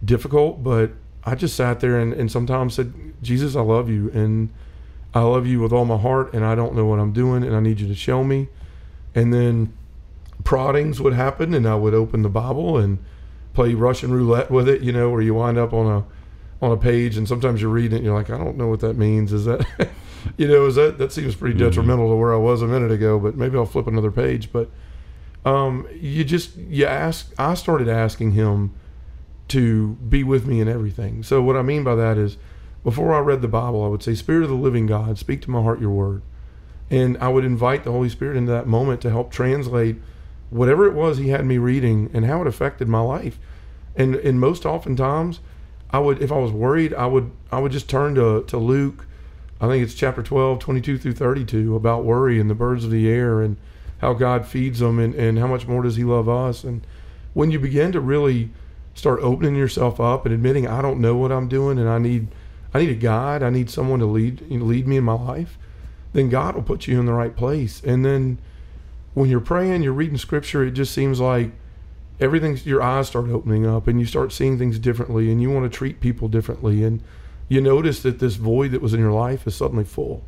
difficult, 0.03 0.63
but 0.63 0.91
I 1.23 1.35
just 1.35 1.55
sat 1.55 1.79
there 1.79 1.99
and, 1.99 2.13
and 2.13 2.31
sometimes 2.31 2.75
said, 2.75 2.93
Jesus, 3.21 3.55
I 3.55 3.61
love 3.61 3.89
you 3.89 4.09
and 4.11 4.49
I 5.13 5.21
love 5.21 5.47
you 5.47 5.59
with 5.59 5.73
all 5.73 5.85
my 5.85 5.97
heart 5.97 6.33
and 6.33 6.45
I 6.45 6.55
don't 6.55 6.75
know 6.75 6.85
what 6.85 6.99
I'm 6.99 7.11
doing 7.11 7.43
and 7.43 7.55
I 7.55 7.59
need 7.59 7.79
you 7.79 7.87
to 7.87 7.95
show 7.95 8.23
me. 8.23 8.47
And 9.15 9.33
then 9.33 9.73
proddings 10.43 11.01
would 11.01 11.13
happen, 11.13 11.53
and 11.53 11.67
I 11.67 11.75
would 11.75 11.93
open 11.93 12.21
the 12.21 12.29
Bible 12.29 12.77
and 12.77 12.99
play 13.53 13.73
Russian 13.73 14.11
roulette 14.11 14.49
with 14.51 14.67
it. 14.67 14.81
You 14.81 14.91
know, 14.91 15.09
where 15.09 15.21
you 15.21 15.33
wind 15.33 15.57
up 15.57 15.73
on 15.73 15.85
a 15.85 16.05
on 16.65 16.71
a 16.71 16.77
page, 16.77 17.17
and 17.17 17.27
sometimes 17.27 17.61
you're 17.61 17.71
reading 17.71 17.93
it, 17.93 17.95
and 17.97 18.05
you're 18.05 18.15
like, 18.15 18.29
I 18.29 18.37
don't 18.37 18.57
know 18.57 18.67
what 18.67 18.79
that 18.81 18.95
means. 18.95 19.33
Is 19.33 19.45
that, 19.45 19.65
you 20.37 20.47
know, 20.47 20.65
is 20.65 20.75
that 20.75 20.97
that 20.97 21.11
seems 21.11 21.35
pretty 21.35 21.55
mm-hmm. 21.55 21.65
detrimental 21.65 22.05
mm-hmm. 22.05 22.13
to 22.13 22.17
where 22.17 22.33
I 22.33 22.37
was 22.37 22.61
a 22.61 22.67
minute 22.67 22.91
ago? 22.91 23.19
But 23.19 23.35
maybe 23.35 23.57
I'll 23.57 23.65
flip 23.65 23.87
another 23.87 24.11
page. 24.11 24.51
But 24.51 24.69
um, 25.45 25.87
you 25.93 26.23
just 26.23 26.55
you 26.55 26.85
ask. 26.85 27.33
I 27.37 27.53
started 27.53 27.89
asking 27.89 28.31
him 28.31 28.73
to 29.49 29.89
be 29.95 30.23
with 30.23 30.45
me 30.45 30.61
in 30.61 30.67
everything. 30.67 31.23
So 31.23 31.41
what 31.41 31.55
I 31.55 31.61
mean 31.61 31.83
by 31.83 31.95
that 31.95 32.17
is, 32.17 32.37
before 32.83 33.13
I 33.13 33.19
read 33.19 33.41
the 33.41 33.47
Bible, 33.47 33.83
I 33.83 33.87
would 33.87 34.03
say, 34.03 34.15
Spirit 34.15 34.43
of 34.43 34.49
the 34.49 34.55
Living 34.55 34.85
God, 34.85 35.17
speak 35.17 35.41
to 35.41 35.51
my 35.51 35.61
heart 35.61 35.81
your 35.81 35.91
word, 35.91 36.21
and 36.89 37.17
I 37.17 37.27
would 37.27 37.43
invite 37.43 37.83
the 37.83 37.91
Holy 37.91 38.09
Spirit 38.09 38.37
into 38.37 38.51
that 38.51 38.67
moment 38.67 39.01
to 39.01 39.09
help 39.09 39.31
translate 39.31 39.97
whatever 40.49 40.87
it 40.87 40.93
was 40.93 41.17
he 41.17 41.29
had 41.29 41.45
me 41.45 41.57
reading 41.57 42.09
and 42.13 42.25
how 42.25 42.41
it 42.41 42.47
affected 42.47 42.87
my 42.87 43.01
life. 43.01 43.37
And 43.95 44.15
and 44.15 44.39
most 44.39 44.65
oftentimes 44.65 45.41
I 45.91 45.99
would 45.99 46.21
if 46.21 46.31
I 46.31 46.37
was 46.37 46.51
worried, 46.51 46.93
I 46.93 47.05
would 47.05 47.31
I 47.51 47.59
would 47.59 47.71
just 47.71 47.89
turn 47.89 48.15
to, 48.15 48.43
to 48.43 48.57
Luke, 48.57 49.05
I 49.61 49.67
think 49.67 49.83
it's 49.83 49.93
chapter 49.93 50.23
12, 50.23 50.59
22 50.59 50.97
through 50.97 51.13
32 51.13 51.75
about 51.75 52.05
worry 52.05 52.39
and 52.39 52.49
the 52.49 52.55
birds 52.55 52.85
of 52.85 52.91
the 52.91 53.09
air 53.09 53.41
and 53.41 53.57
how 53.99 54.13
God 54.13 54.45
feeds 54.45 54.79
them 54.79 54.99
and, 54.99 55.13
and 55.15 55.37
how 55.37 55.47
much 55.47 55.67
more 55.67 55.83
does 55.83 55.97
he 55.97 56.05
love 56.05 56.29
us. 56.29 56.63
And 56.63 56.85
when 57.33 57.51
you 57.51 57.59
begin 57.59 57.91
to 57.91 57.99
really 57.99 58.51
start 58.93 59.19
opening 59.21 59.55
yourself 59.55 59.99
up 59.99 60.25
and 60.25 60.33
admitting 60.33 60.67
I 60.67 60.81
don't 60.81 60.99
know 60.99 61.15
what 61.15 61.31
I'm 61.31 61.47
doing 61.47 61.79
and 61.79 61.89
I 61.89 61.99
need 61.99 62.27
I 62.73 62.79
need 62.79 62.89
a 62.89 62.95
guide, 62.95 63.41
I 63.41 63.49
need 63.49 63.69
someone 63.69 63.99
to 63.99 64.05
lead 64.05 64.41
you 64.49 64.59
know, 64.59 64.65
lead 64.65 64.87
me 64.87 64.97
in 64.97 65.03
my 65.03 65.13
life, 65.13 65.57
then 66.13 66.29
God 66.29 66.55
will 66.55 66.63
put 66.63 66.87
you 66.87 66.99
in 66.99 67.05
the 67.05 67.13
right 67.13 67.35
place. 67.35 67.81
And 67.83 68.05
then 68.05 68.37
when 69.13 69.29
you're 69.29 69.39
praying, 69.39 69.83
you're 69.83 69.93
reading 69.93 70.17
scripture, 70.17 70.63
it 70.63 70.71
just 70.71 70.93
seems 70.93 71.19
like 71.19 71.51
everything's 72.19 72.65
your 72.65 72.81
eyes 72.81 73.07
start 73.07 73.29
opening 73.29 73.65
up 73.65 73.87
and 73.87 73.99
you 73.99 74.05
start 74.05 74.31
seeing 74.31 74.57
things 74.57 74.77
differently 74.77 75.31
and 75.31 75.41
you 75.41 75.49
want 75.49 75.71
to 75.71 75.75
treat 75.75 75.99
people 75.99 76.27
differently 76.27 76.83
and 76.83 77.01
you 77.47 77.59
notice 77.59 78.03
that 78.03 78.19
this 78.19 78.35
void 78.35 78.71
that 78.71 78.81
was 78.81 78.93
in 78.93 78.99
your 78.99 79.11
life 79.11 79.47
is 79.47 79.55
suddenly 79.55 79.83
full. 79.83 80.23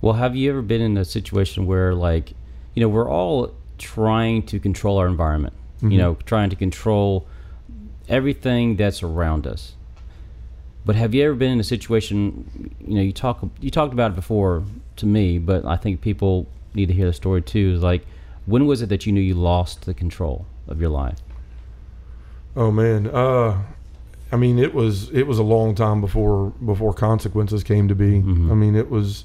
Well, 0.00 0.14
have 0.14 0.34
you 0.34 0.50
ever 0.50 0.62
been 0.62 0.80
in 0.80 0.96
a 0.96 1.04
situation 1.04 1.66
where 1.66 1.94
like, 1.94 2.32
you 2.74 2.80
know, 2.80 2.88
we're 2.88 3.08
all 3.08 3.54
trying 3.78 4.42
to 4.44 4.58
control 4.58 4.98
our 4.98 5.06
environment, 5.06 5.54
mm-hmm. 5.84 5.92
you 5.92 5.98
know, 5.98 6.16
trying 6.26 6.50
to 6.50 6.56
control 6.56 7.26
everything 8.08 8.76
that's 8.76 9.02
around 9.02 9.46
us. 9.46 9.74
But 10.84 10.96
have 10.96 11.14
you 11.14 11.24
ever 11.24 11.34
been 11.34 11.52
in 11.52 11.60
a 11.60 11.64
situation, 11.64 12.74
you 12.86 12.94
know, 12.94 13.00
you 13.00 13.12
talk 13.12 13.42
you 13.60 13.70
talked 13.70 13.92
about 13.92 14.12
it 14.12 14.14
before 14.14 14.64
to 14.96 15.06
me, 15.06 15.38
but 15.38 15.64
I 15.64 15.76
think 15.76 16.00
people 16.00 16.46
need 16.74 16.86
to 16.86 16.94
hear 16.94 17.06
the 17.06 17.12
story 17.12 17.40
too. 17.40 17.74
Is 17.76 17.82
like, 17.82 18.06
when 18.46 18.66
was 18.66 18.82
it 18.82 18.88
that 18.90 19.06
you 19.06 19.12
knew 19.12 19.20
you 19.20 19.34
lost 19.34 19.86
the 19.86 19.94
control 19.94 20.46
of 20.68 20.80
your 20.80 20.90
life? 20.90 21.20
Oh 22.54 22.70
man, 22.70 23.06
uh, 23.06 23.62
I 24.30 24.36
mean, 24.36 24.58
it 24.58 24.74
was 24.74 25.10
it 25.10 25.26
was 25.26 25.38
a 25.38 25.42
long 25.42 25.74
time 25.74 26.00
before 26.00 26.50
before 26.64 26.92
consequences 26.92 27.64
came 27.64 27.88
to 27.88 27.94
be. 27.94 28.20
Mm-hmm. 28.20 28.50
I 28.50 28.54
mean, 28.54 28.74
it 28.74 28.90
was. 28.90 29.24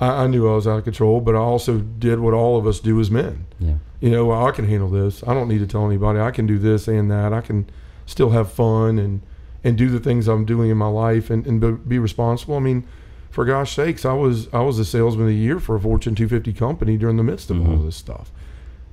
I, 0.00 0.24
I 0.24 0.26
knew 0.26 0.48
I 0.48 0.54
was 0.54 0.66
out 0.66 0.78
of 0.78 0.84
control, 0.84 1.20
but 1.20 1.34
I 1.34 1.38
also 1.38 1.78
did 1.78 2.20
what 2.20 2.34
all 2.34 2.56
of 2.56 2.66
us 2.66 2.80
do 2.80 2.98
as 3.00 3.10
men. 3.10 3.46
Yeah. 3.58 3.74
You 4.00 4.10
know, 4.10 4.30
I 4.30 4.52
can 4.52 4.66
handle 4.66 4.88
this. 4.88 5.22
I 5.26 5.34
don't 5.34 5.48
need 5.48 5.58
to 5.58 5.66
tell 5.66 5.84
anybody. 5.86 6.20
I 6.20 6.30
can 6.30 6.46
do 6.46 6.58
this 6.58 6.86
and 6.88 7.10
that. 7.10 7.32
I 7.32 7.40
can 7.40 7.68
still 8.06 8.30
have 8.30 8.50
fun 8.52 8.98
and 8.98 9.22
and 9.64 9.76
do 9.76 9.90
the 9.90 9.98
things 9.98 10.28
I'm 10.28 10.44
doing 10.44 10.70
in 10.70 10.76
my 10.76 10.86
life 10.86 11.30
and, 11.30 11.44
and 11.44 11.88
be, 11.88 11.98
responsible. 11.98 12.54
I 12.54 12.60
mean, 12.60 12.86
for 13.28 13.44
gosh 13.44 13.74
sakes, 13.74 14.04
I 14.04 14.12
was 14.12 14.46
I 14.54 14.60
was 14.60 14.78
a 14.78 14.84
salesman 14.84 15.24
of 15.24 15.28
the 15.30 15.34
year 15.36 15.58
for 15.58 15.74
a 15.74 15.80
Fortune 15.80 16.14
250 16.14 16.52
company 16.52 16.96
during 16.96 17.16
the 17.16 17.24
midst 17.24 17.50
of 17.50 17.60
all 17.60 17.76
Mhm. 17.78 17.84
this 17.86 17.96
stuff, 17.96 18.30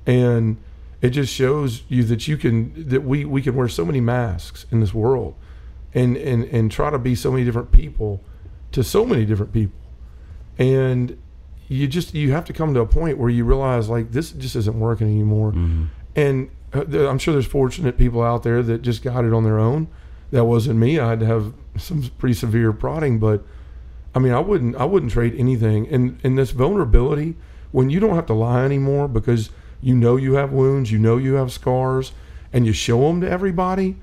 and 0.06 0.56
it 1.02 1.10
just 1.10 1.32
shows 1.32 1.82
you 1.88 2.02
that 2.04 2.26
you 2.26 2.36
can 2.36 2.72
that 2.88 3.04
we 3.04 3.24
we 3.24 3.42
can 3.42 3.54
wear 3.54 3.68
so 3.68 3.84
many 3.84 4.00
masks 4.00 4.66
in 4.72 4.80
this 4.80 4.92
world, 4.92 5.34
and 5.94 6.16
and 6.16 6.44
and 6.44 6.70
try 6.72 6.90
to 6.90 6.98
be 6.98 7.14
so 7.14 7.30
many 7.30 7.44
different 7.44 7.70
people 7.70 8.20
to 8.72 8.82
so 8.82 9.06
many 9.06 9.24
different 9.24 9.52
people, 9.52 9.78
and 10.58 11.16
you 11.68 11.86
just 11.88 12.14
you 12.14 12.32
have 12.32 12.44
to 12.46 12.52
come 12.52 12.74
to 12.74 12.80
a 12.80 12.86
point 12.86 13.18
where 13.18 13.28
you 13.30 13.44
realize 13.44 13.88
like 13.88 14.12
this 14.12 14.30
just 14.32 14.56
isn't 14.56 14.78
working 14.78 15.06
anymore, 15.08 15.52
Mhm. 15.52 15.88
and 16.14 16.48
uh, 16.74 17.08
I'm 17.08 17.18
sure 17.18 17.32
there's 17.32 17.46
fortunate 17.46 17.96
people 17.98 18.22
out 18.22 18.42
there 18.42 18.62
that 18.62 18.82
just 18.82 19.02
got 19.02 19.24
it 19.24 19.32
on 19.32 19.44
their 19.44 19.58
own. 19.58 19.88
That 20.30 20.44
wasn't 20.44 20.78
me. 20.78 20.98
I 20.98 21.08
had 21.10 21.20
to 21.20 21.26
have 21.26 21.52
some 21.76 22.04
pretty 22.18 22.34
severe 22.34 22.72
prodding, 22.72 23.18
but 23.18 23.44
I 24.14 24.18
mean, 24.18 24.32
I 24.32 24.40
wouldn't 24.40 24.76
I 24.76 24.84
wouldn't 24.84 25.12
trade 25.12 25.34
anything. 25.36 25.86
And 25.88 26.18
and 26.24 26.38
this 26.38 26.50
vulnerability 26.52 27.36
when 27.72 27.90
you 27.90 28.00
don't 28.00 28.14
have 28.14 28.26
to 28.26 28.34
lie 28.34 28.64
anymore 28.64 29.08
because 29.08 29.50
you 29.82 29.94
know 29.94 30.16
you 30.16 30.34
have 30.34 30.52
wounds, 30.52 30.90
you 30.92 30.98
know 30.98 31.16
you 31.16 31.34
have 31.34 31.52
scars, 31.52 32.12
and 32.52 32.64
you 32.66 32.72
show 32.72 33.00
them 33.08 33.20
to 33.20 33.28
everybody, 33.30 33.96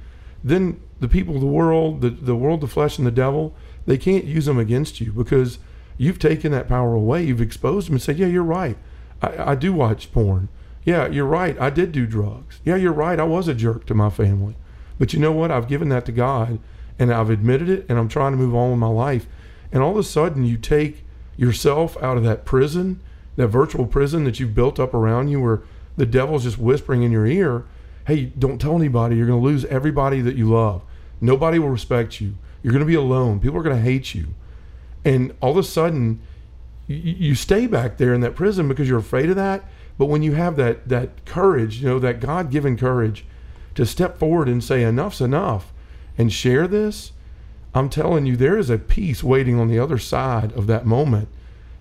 then 0.43 0.79
the 0.99 1.07
people 1.07 1.35
of 1.35 1.41
the 1.41 1.47
world, 1.47 2.01
the 2.01 2.09
the 2.09 2.35
world, 2.35 2.61
the 2.61 2.67
flesh, 2.67 2.97
and 2.97 3.07
the 3.07 3.11
devil, 3.11 3.55
they 3.85 3.97
can't 3.97 4.25
use 4.25 4.45
them 4.45 4.59
against 4.59 4.99
you 5.01 5.11
because 5.11 5.59
you've 5.97 6.19
taken 6.19 6.51
that 6.51 6.67
power 6.67 6.93
away. 6.93 7.23
You've 7.23 7.41
exposed 7.41 7.87
them 7.87 7.95
and 7.95 8.01
said, 8.01 8.17
"Yeah, 8.17 8.27
you're 8.27 8.43
right. 8.43 8.77
I, 9.21 9.51
I 9.51 9.55
do 9.55 9.73
watch 9.73 10.11
porn. 10.11 10.49
Yeah, 10.85 11.07
you're 11.07 11.25
right. 11.25 11.59
I 11.59 11.69
did 11.69 11.91
do 11.91 12.05
drugs. 12.05 12.59
Yeah, 12.65 12.75
you're 12.75 12.91
right. 12.91 13.19
I 13.19 13.23
was 13.23 13.47
a 13.47 13.53
jerk 13.53 13.85
to 13.85 13.93
my 13.93 14.09
family. 14.09 14.55
But 14.99 15.13
you 15.13 15.19
know 15.19 15.31
what? 15.31 15.51
I've 15.51 15.67
given 15.67 15.89
that 15.89 16.05
to 16.05 16.11
God 16.11 16.59
and 16.99 17.13
I've 17.13 17.29
admitted 17.29 17.69
it 17.69 17.85
and 17.89 17.97
I'm 17.97 18.09
trying 18.09 18.33
to 18.33 18.37
move 18.37 18.55
on 18.55 18.71
with 18.71 18.79
my 18.79 18.87
life. 18.87 19.25
And 19.71 19.81
all 19.81 19.91
of 19.91 19.97
a 19.97 20.03
sudden, 20.03 20.45
you 20.45 20.57
take 20.57 21.03
yourself 21.37 22.01
out 22.03 22.17
of 22.17 22.23
that 22.23 22.45
prison, 22.45 22.99
that 23.37 23.47
virtual 23.47 23.85
prison 23.85 24.23
that 24.25 24.39
you've 24.39 24.53
built 24.53 24.79
up 24.79 24.93
around 24.93 25.29
you 25.29 25.41
where 25.41 25.61
the 25.97 26.05
devil's 26.05 26.43
just 26.43 26.57
whispering 26.57 27.03
in 27.03 27.11
your 27.11 27.25
ear, 27.25 27.65
hey, 28.07 28.25
don't 28.25 28.59
tell 28.59 28.75
anybody. 28.75 29.15
You're 29.15 29.27
going 29.27 29.39
to 29.39 29.45
lose 29.45 29.65
everybody 29.65 30.21
that 30.21 30.35
you 30.35 30.49
love. 30.49 30.83
Nobody 31.21 31.59
will 31.59 31.69
respect 31.69 32.19
you. 32.19 32.35
You're 32.61 32.73
going 32.73 32.81
to 32.81 32.85
be 32.85 32.95
alone. 32.95 33.39
People 33.39 33.57
are 33.57 33.63
going 33.63 33.75
to 33.75 33.81
hate 33.81 34.13
you. 34.13 34.27
And 35.05 35.33
all 35.41 35.51
of 35.51 35.57
a 35.57 35.63
sudden, 35.63 36.21
you, 36.87 36.97
you 36.97 37.35
stay 37.35 37.67
back 37.67 37.97
there 37.97 38.13
in 38.13 38.21
that 38.21 38.35
prison 38.35 38.67
because 38.67 38.87
you're 38.87 38.99
afraid 38.99 39.29
of 39.29 39.35
that. 39.35 39.63
But 39.97 40.05
when 40.05 40.23
you 40.23 40.33
have 40.33 40.55
that 40.57 40.89
that 40.89 41.25
courage, 41.25 41.77
you 41.81 41.87
know, 41.87 41.99
that 41.99 42.19
God 42.19 42.49
given 42.49 42.77
courage 42.77 43.25
to 43.75 43.85
step 43.85 44.17
forward 44.17 44.47
and 44.47 44.63
say 44.63 44.83
enough's 44.83 45.21
enough 45.21 45.71
and 46.17 46.31
share 46.31 46.67
this, 46.67 47.11
I'm 47.73 47.89
telling 47.89 48.25
you, 48.25 48.35
there 48.35 48.57
is 48.57 48.69
a 48.69 48.77
peace 48.77 49.23
waiting 49.23 49.59
on 49.59 49.67
the 49.67 49.79
other 49.79 49.97
side 49.97 50.51
of 50.53 50.67
that 50.67 50.85
moment 50.85 51.27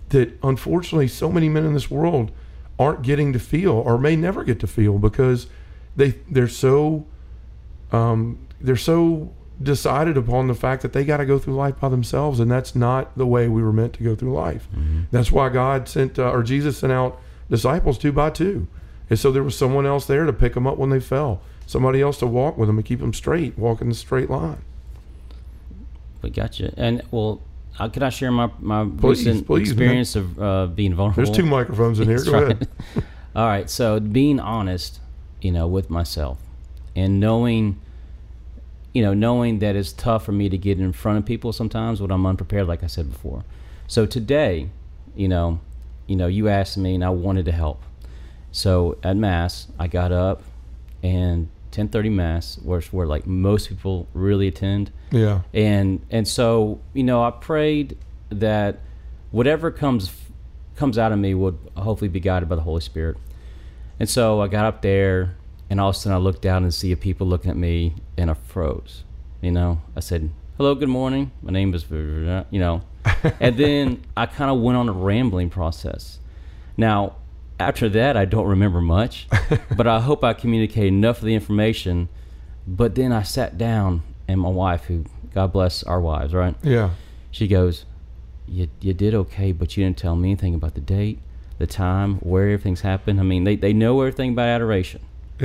that 0.09 0.37
unfortunately 0.43 1.07
so 1.07 1.31
many 1.31 1.49
men 1.49 1.65
in 1.65 1.73
this 1.73 1.89
world 1.89 2.31
aren't 2.79 3.01
getting 3.01 3.33
to 3.33 3.39
feel 3.39 3.73
or 3.73 3.97
may 3.97 4.15
never 4.15 4.43
get 4.43 4.59
to 4.59 4.67
feel 4.67 4.97
because 4.97 5.47
they 5.95 6.11
they're 6.29 6.47
so 6.47 7.05
um, 7.91 8.39
they're 8.59 8.75
so 8.75 9.31
decided 9.61 10.17
upon 10.17 10.47
the 10.47 10.53
fact 10.55 10.81
that 10.81 10.93
they 10.93 11.05
got 11.05 11.17
to 11.17 11.25
go 11.25 11.37
through 11.37 11.53
life 11.55 11.79
by 11.79 11.87
themselves 11.89 12.39
and 12.39 12.49
that's 12.49 12.75
not 12.75 13.15
the 13.17 13.25
way 13.25 13.47
we 13.47 13.61
were 13.61 13.71
meant 13.73 13.93
to 13.93 14.03
go 14.03 14.15
through 14.15 14.33
life 14.33 14.67
that's 15.11 15.31
why 15.31 15.47
god 15.49 15.87
sent 15.87 16.17
uh, 16.17 16.29
or 16.31 16.41
jesus 16.43 16.79
sent 16.79 16.91
out 16.91 17.19
disciples 17.49 17.97
two 17.97 18.11
by 18.11 18.29
two 18.29 18.67
and 19.09 19.19
so 19.19 19.31
there 19.31 19.43
was 19.43 19.55
someone 19.57 19.85
else 19.85 20.05
there 20.07 20.25
to 20.25 20.33
pick 20.33 20.55
them 20.55 20.65
up 20.65 20.77
when 20.77 20.89
they 20.89 20.99
fell 20.99 21.39
somebody 21.67 22.01
else 22.01 22.17
to 22.17 22.25
walk 22.27 22.57
with 22.57 22.67
them 22.67 22.77
and 22.77 22.85
keep 22.85 22.99
them 22.99 23.13
straight 23.13 23.57
walking 23.57 23.89
the 23.89 23.95
straight 23.95 24.29
line 24.29 24.61
We 26.23 26.29
got 26.29 26.59
you. 26.59 26.73
And 26.77 27.01
well, 27.11 27.41
uh, 27.79 27.89
can 27.89 28.01
I 28.03 28.09
share 28.09 28.31
my 28.31 28.49
my 28.59 28.85
Please, 28.85 29.25
recent 29.25 29.45
please, 29.45 29.69
man. 29.69 29.71
experience 29.71 30.15
of 30.15 30.39
uh, 30.41 30.65
being 30.67 30.93
vulnerable? 30.95 31.23
there's 31.23 31.35
two 31.35 31.45
microphones 31.45 31.99
in 31.99 32.07
here 32.07 32.23
go 32.23 32.31
right. 32.31 32.43
ahead 32.43 32.67
All 33.35 33.45
right. 33.47 33.69
So 33.69 33.99
being 33.99 34.39
honest, 34.39 34.99
you 35.41 35.51
know, 35.51 35.67
with 35.67 35.89
myself, 35.89 36.37
and 36.95 37.19
knowing, 37.19 37.79
you 38.93 39.01
know, 39.01 39.13
knowing 39.13 39.59
that 39.59 39.75
it's 39.75 39.91
tough 39.91 40.23
for 40.25 40.31
me 40.31 40.49
to 40.49 40.57
get 40.57 40.79
in 40.79 40.93
front 40.93 41.17
of 41.17 41.25
people 41.25 41.51
sometimes 41.51 42.01
when 42.01 42.11
I'm 42.11 42.25
unprepared, 42.25 42.67
like 42.67 42.83
I 42.83 42.87
said 42.87 43.11
before. 43.11 43.43
So 43.87 44.05
today, 44.05 44.69
you 45.15 45.27
know, 45.27 45.59
you 46.07 46.15
know, 46.15 46.27
you 46.27 46.47
asked 46.47 46.77
me, 46.77 46.95
and 46.95 47.03
I 47.03 47.09
wanted 47.09 47.45
to 47.45 47.51
help. 47.51 47.81
So 48.51 48.97
at 49.03 49.17
mass, 49.17 49.67
I 49.79 49.87
got 49.87 50.11
up, 50.11 50.43
and 51.01 51.49
10:30 51.71 52.11
mass, 52.11 52.59
where 52.63 52.81
where 52.91 53.07
like 53.07 53.25
most 53.25 53.69
people 53.69 54.07
really 54.13 54.47
attend 54.47 54.91
yeah 55.11 55.41
and 55.53 56.05
and 56.09 56.27
so 56.27 56.79
you 56.93 57.03
know 57.03 57.23
I 57.23 57.31
prayed 57.31 57.97
that 58.29 58.79
whatever 59.31 59.71
comes 59.71 60.11
comes 60.75 60.97
out 60.97 61.11
of 61.11 61.19
me 61.19 61.33
would 61.33 61.57
hopefully 61.75 62.09
be 62.09 62.19
guided 62.19 62.49
by 62.49 62.55
the 62.55 62.61
Holy 62.61 62.81
Spirit. 62.81 63.17
And 63.99 64.09
so 64.09 64.41
I 64.41 64.47
got 64.47 64.65
up 64.65 64.81
there, 64.81 65.35
and 65.73 65.81
all 65.81 65.89
of 65.89 65.95
a 65.95 65.97
sudden 65.97 66.15
I 66.15 66.19
looked 66.19 66.43
down 66.43 66.61
and 66.61 66.71
see 66.71 66.91
a 66.91 66.95
people 66.95 67.25
looking 67.25 67.49
at 67.49 67.57
me, 67.57 67.95
and 68.15 68.29
I 68.29 68.35
froze. 68.35 69.05
You 69.41 69.49
know, 69.49 69.81
I 69.95 70.01
said, 70.01 70.29
"Hello, 70.55 70.75
good 70.75 70.87
morning. 70.87 71.31
My 71.41 71.51
name 71.51 71.73
is," 71.73 71.89
you 71.89 72.59
know, 72.59 72.83
and 73.39 73.57
then 73.57 74.03
I 74.15 74.27
kind 74.27 74.51
of 74.51 74.61
went 74.61 74.77
on 74.77 74.87
a 74.87 74.91
rambling 74.91 75.49
process. 75.49 76.19
Now, 76.77 77.15
after 77.59 77.89
that, 77.89 78.15
I 78.15 78.25
don't 78.25 78.45
remember 78.45 78.81
much, 78.81 79.27
but 79.75 79.87
I 79.87 79.99
hope 79.99 80.23
I 80.23 80.33
communicated 80.33 80.89
enough 80.89 81.17
of 81.17 81.23
the 81.23 81.33
information. 81.33 82.07
But 82.67 82.93
then 82.93 83.11
I 83.11 83.23
sat 83.23 83.57
down, 83.57 84.03
and 84.27 84.41
my 84.41 84.49
wife, 84.49 84.83
who 84.83 85.05
God 85.33 85.51
bless 85.53 85.81
our 85.81 85.99
wives, 85.99 86.35
right? 86.35 86.55
yeah 86.61 86.91
She 87.31 87.47
goes, 87.47 87.85
"You 88.47 88.67
you 88.79 88.93
did 88.93 89.15
okay, 89.15 89.51
but 89.51 89.75
you 89.75 89.83
didn't 89.85 89.97
tell 89.97 90.15
me 90.15 90.29
anything 90.29 90.53
about 90.53 90.75
the 90.75 90.81
date, 90.81 91.17
the 91.57 91.65
time, 91.65 92.17
where 92.17 92.43
everything's 92.43 92.81
happened. 92.81 93.19
I 93.19 93.23
mean, 93.23 93.43
they, 93.43 93.55
they 93.55 93.73
know 93.73 94.01
everything 94.01 94.33
about 94.33 94.49
adoration. 94.49 95.01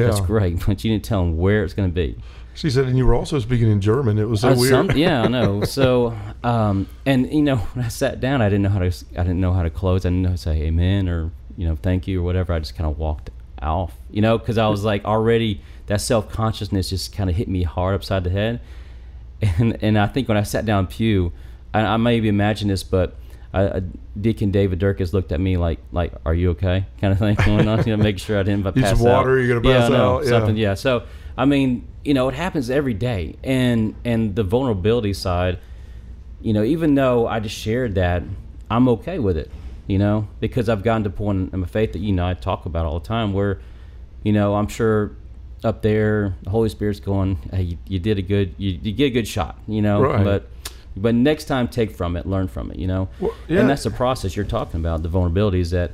That's 0.07 0.21
great, 0.21 0.63
but 0.67 0.83
you 0.85 0.93
didn't 0.93 1.05
tell 1.05 1.23
them 1.23 1.37
where 1.37 1.65
it's 1.65 1.75
going 1.75 1.89
to 1.91 1.95
be. 1.95 2.17
she 2.55 2.71
said 2.71 2.87
and 2.87 2.97
you 2.99 3.07
were 3.07 3.15
also 3.15 3.39
speaking 3.39 3.71
in 3.71 3.81
german 3.81 4.19
it 4.19 4.29
was 4.29 4.41
so 4.41 4.49
Uh, 4.51 4.57
weird 4.57 4.71
some- 4.71 4.91
yeah, 4.97 5.23
I 5.23 5.29
know. 5.29 5.63
So, 5.79 6.17
um, 6.43 6.89
and 7.07 7.33
you 7.33 7.43
know, 7.43 7.57
when 7.57 7.85
I 7.85 7.89
sat 7.89 8.21
down, 8.21 8.43
I 8.43 8.49
didn't 8.49 8.63
know 8.63 8.71
how 8.71 8.81
to 8.81 8.93
I 9.17 9.23
didn't 9.23 9.41
know 9.41 9.53
how 9.53 9.63
to 9.63 9.71
close. 9.71 10.05
I 10.05 10.09
didn't 10.11 10.23
know 10.23 10.29
how 10.31 10.35
to 10.37 10.41
say 10.43 10.63
amen 10.63 11.09
or 11.09 11.31
you 11.57 11.67
know 11.69 11.77
thank 11.77 12.07
you 12.09 12.21
or 12.21 12.25
whatever. 12.25 12.53
I 12.53 12.59
just 12.59 12.75
kind 12.77 12.89
of 12.91 12.99
walked 12.99 13.31
off, 13.61 13.93
you 14.11 14.21
know, 14.23 14.39
because 14.39 14.59
I 14.59 14.69
was 14.69 14.85
like 14.85 15.05
already 15.05 15.61
that 15.87 16.01
self 16.01 16.29
consciousness 16.29 16.91
just 16.91 17.13
kind 17.13 17.29
of 17.31 17.37
hit 17.37 17.49
me 17.49 17.63
hard 17.65 17.95
upside 17.95 18.23
the 18.25 18.31
head. 18.31 18.61
And 19.41 19.79
and 19.83 19.99
I 19.99 20.07
think 20.09 20.29
when 20.29 20.37
I 20.37 20.43
sat 20.43 20.65
down 20.67 20.87
pew, 20.89 21.33
I, 21.73 21.81
I 21.81 21.97
maybe 21.97 22.29
imagine 22.29 22.69
this, 22.69 22.83
but. 22.83 23.15
I, 23.53 23.63
I, 23.79 23.83
Deacon 24.21 24.51
David 24.51 24.79
Durkis 24.81 25.13
looked 25.13 25.33
at 25.33 25.41
me 25.41 25.57
like, 25.57 25.79
like, 25.93 26.13
"Are 26.27 26.35
you 26.35 26.51
okay?" 26.51 26.85
kind 27.01 27.13
of 27.13 27.19
thing 27.19 27.35
going 27.37 27.67
on, 27.69 27.79
you 27.87 27.97
know, 27.97 28.03
making 28.03 28.19
sure 28.19 28.39
I 28.39 28.43
didn't 28.43 28.65
Need 28.77 28.83
pass 28.85 28.99
some 28.99 29.07
out. 29.07 29.19
water, 29.19 29.41
you're 29.41 29.61
gonna 29.61 29.69
yeah, 29.75 29.81
pass 29.81 29.91
I 29.91 29.93
know, 29.93 30.17
out, 30.17 30.25
yeah. 30.25 30.29
something. 30.31 30.57
Yeah. 30.57 30.75
So 30.75 31.05
I 31.37 31.45
mean, 31.45 31.87
you 32.05 32.15
know, 32.15 32.29
it 32.29 32.35
happens 32.35 32.69
every 32.71 32.95
day, 32.95 33.37
and 33.43 33.95
and 34.05 34.35
the 34.37 34.43
vulnerability 34.43 35.13
side, 35.15 35.59
you 36.43 36.53
know, 36.53 36.63
even 36.63 36.95
though 36.95 37.27
I 37.27 37.41
just 37.41 37.57
shared 37.57 37.95
that, 37.95 38.23
I'm 38.71 38.89
okay 38.89 39.19
with 39.19 39.37
it, 39.39 39.51
you 39.87 39.99
know, 39.99 40.29
because 40.41 40.69
I've 40.69 40.83
gotten 40.83 41.05
to 41.05 41.09
a 41.09 41.13
point 41.13 41.53
in 41.53 41.61
my 41.61 41.67
faith 41.67 41.93
that 41.93 42.01
you 42.01 42.13
know 42.13 42.27
I 42.27 42.35
talk 42.35 42.67
about 42.67 42.85
all 42.87 42.99
the 43.01 43.07
time, 43.07 43.33
where, 43.33 43.61
you 44.25 44.33
know, 44.33 44.57
I'm 44.57 44.69
sure 44.69 45.13
up 45.65 45.83
there 45.83 46.37
the 46.43 46.51
Holy 46.51 46.69
Spirit's 46.69 47.01
going, 47.01 47.37
hey, 47.53 47.63
you, 47.63 47.79
you 47.89 47.99
did 47.99 48.19
a 48.19 48.23
good, 48.23 48.55
you, 48.59 48.79
you 48.83 48.93
get 48.93 49.07
a 49.07 49.11
good 49.11 49.27
shot, 49.27 49.59
you 49.67 49.81
know, 49.81 50.03
Right. 50.03 50.23
but. 50.25 50.51
But 51.01 51.15
next 51.15 51.45
time, 51.45 51.69
take 51.69 51.91
from 51.91 52.17
it, 52.17 52.27
learn 52.27 52.49
from 52.49 52.71
it, 52.71 52.79
you 52.79 52.87
know, 52.87 53.09
Well, 53.21 53.35
yeah. 53.47 53.61
and 53.61 53.71
that's 53.71 53.85
the 53.85 53.91
process 53.91 54.37
you're 54.37 54.45
talking 54.45 54.81
about. 54.81 55.03
The 55.03 55.09
vulnerabilities 55.09 55.71
that, 55.71 55.93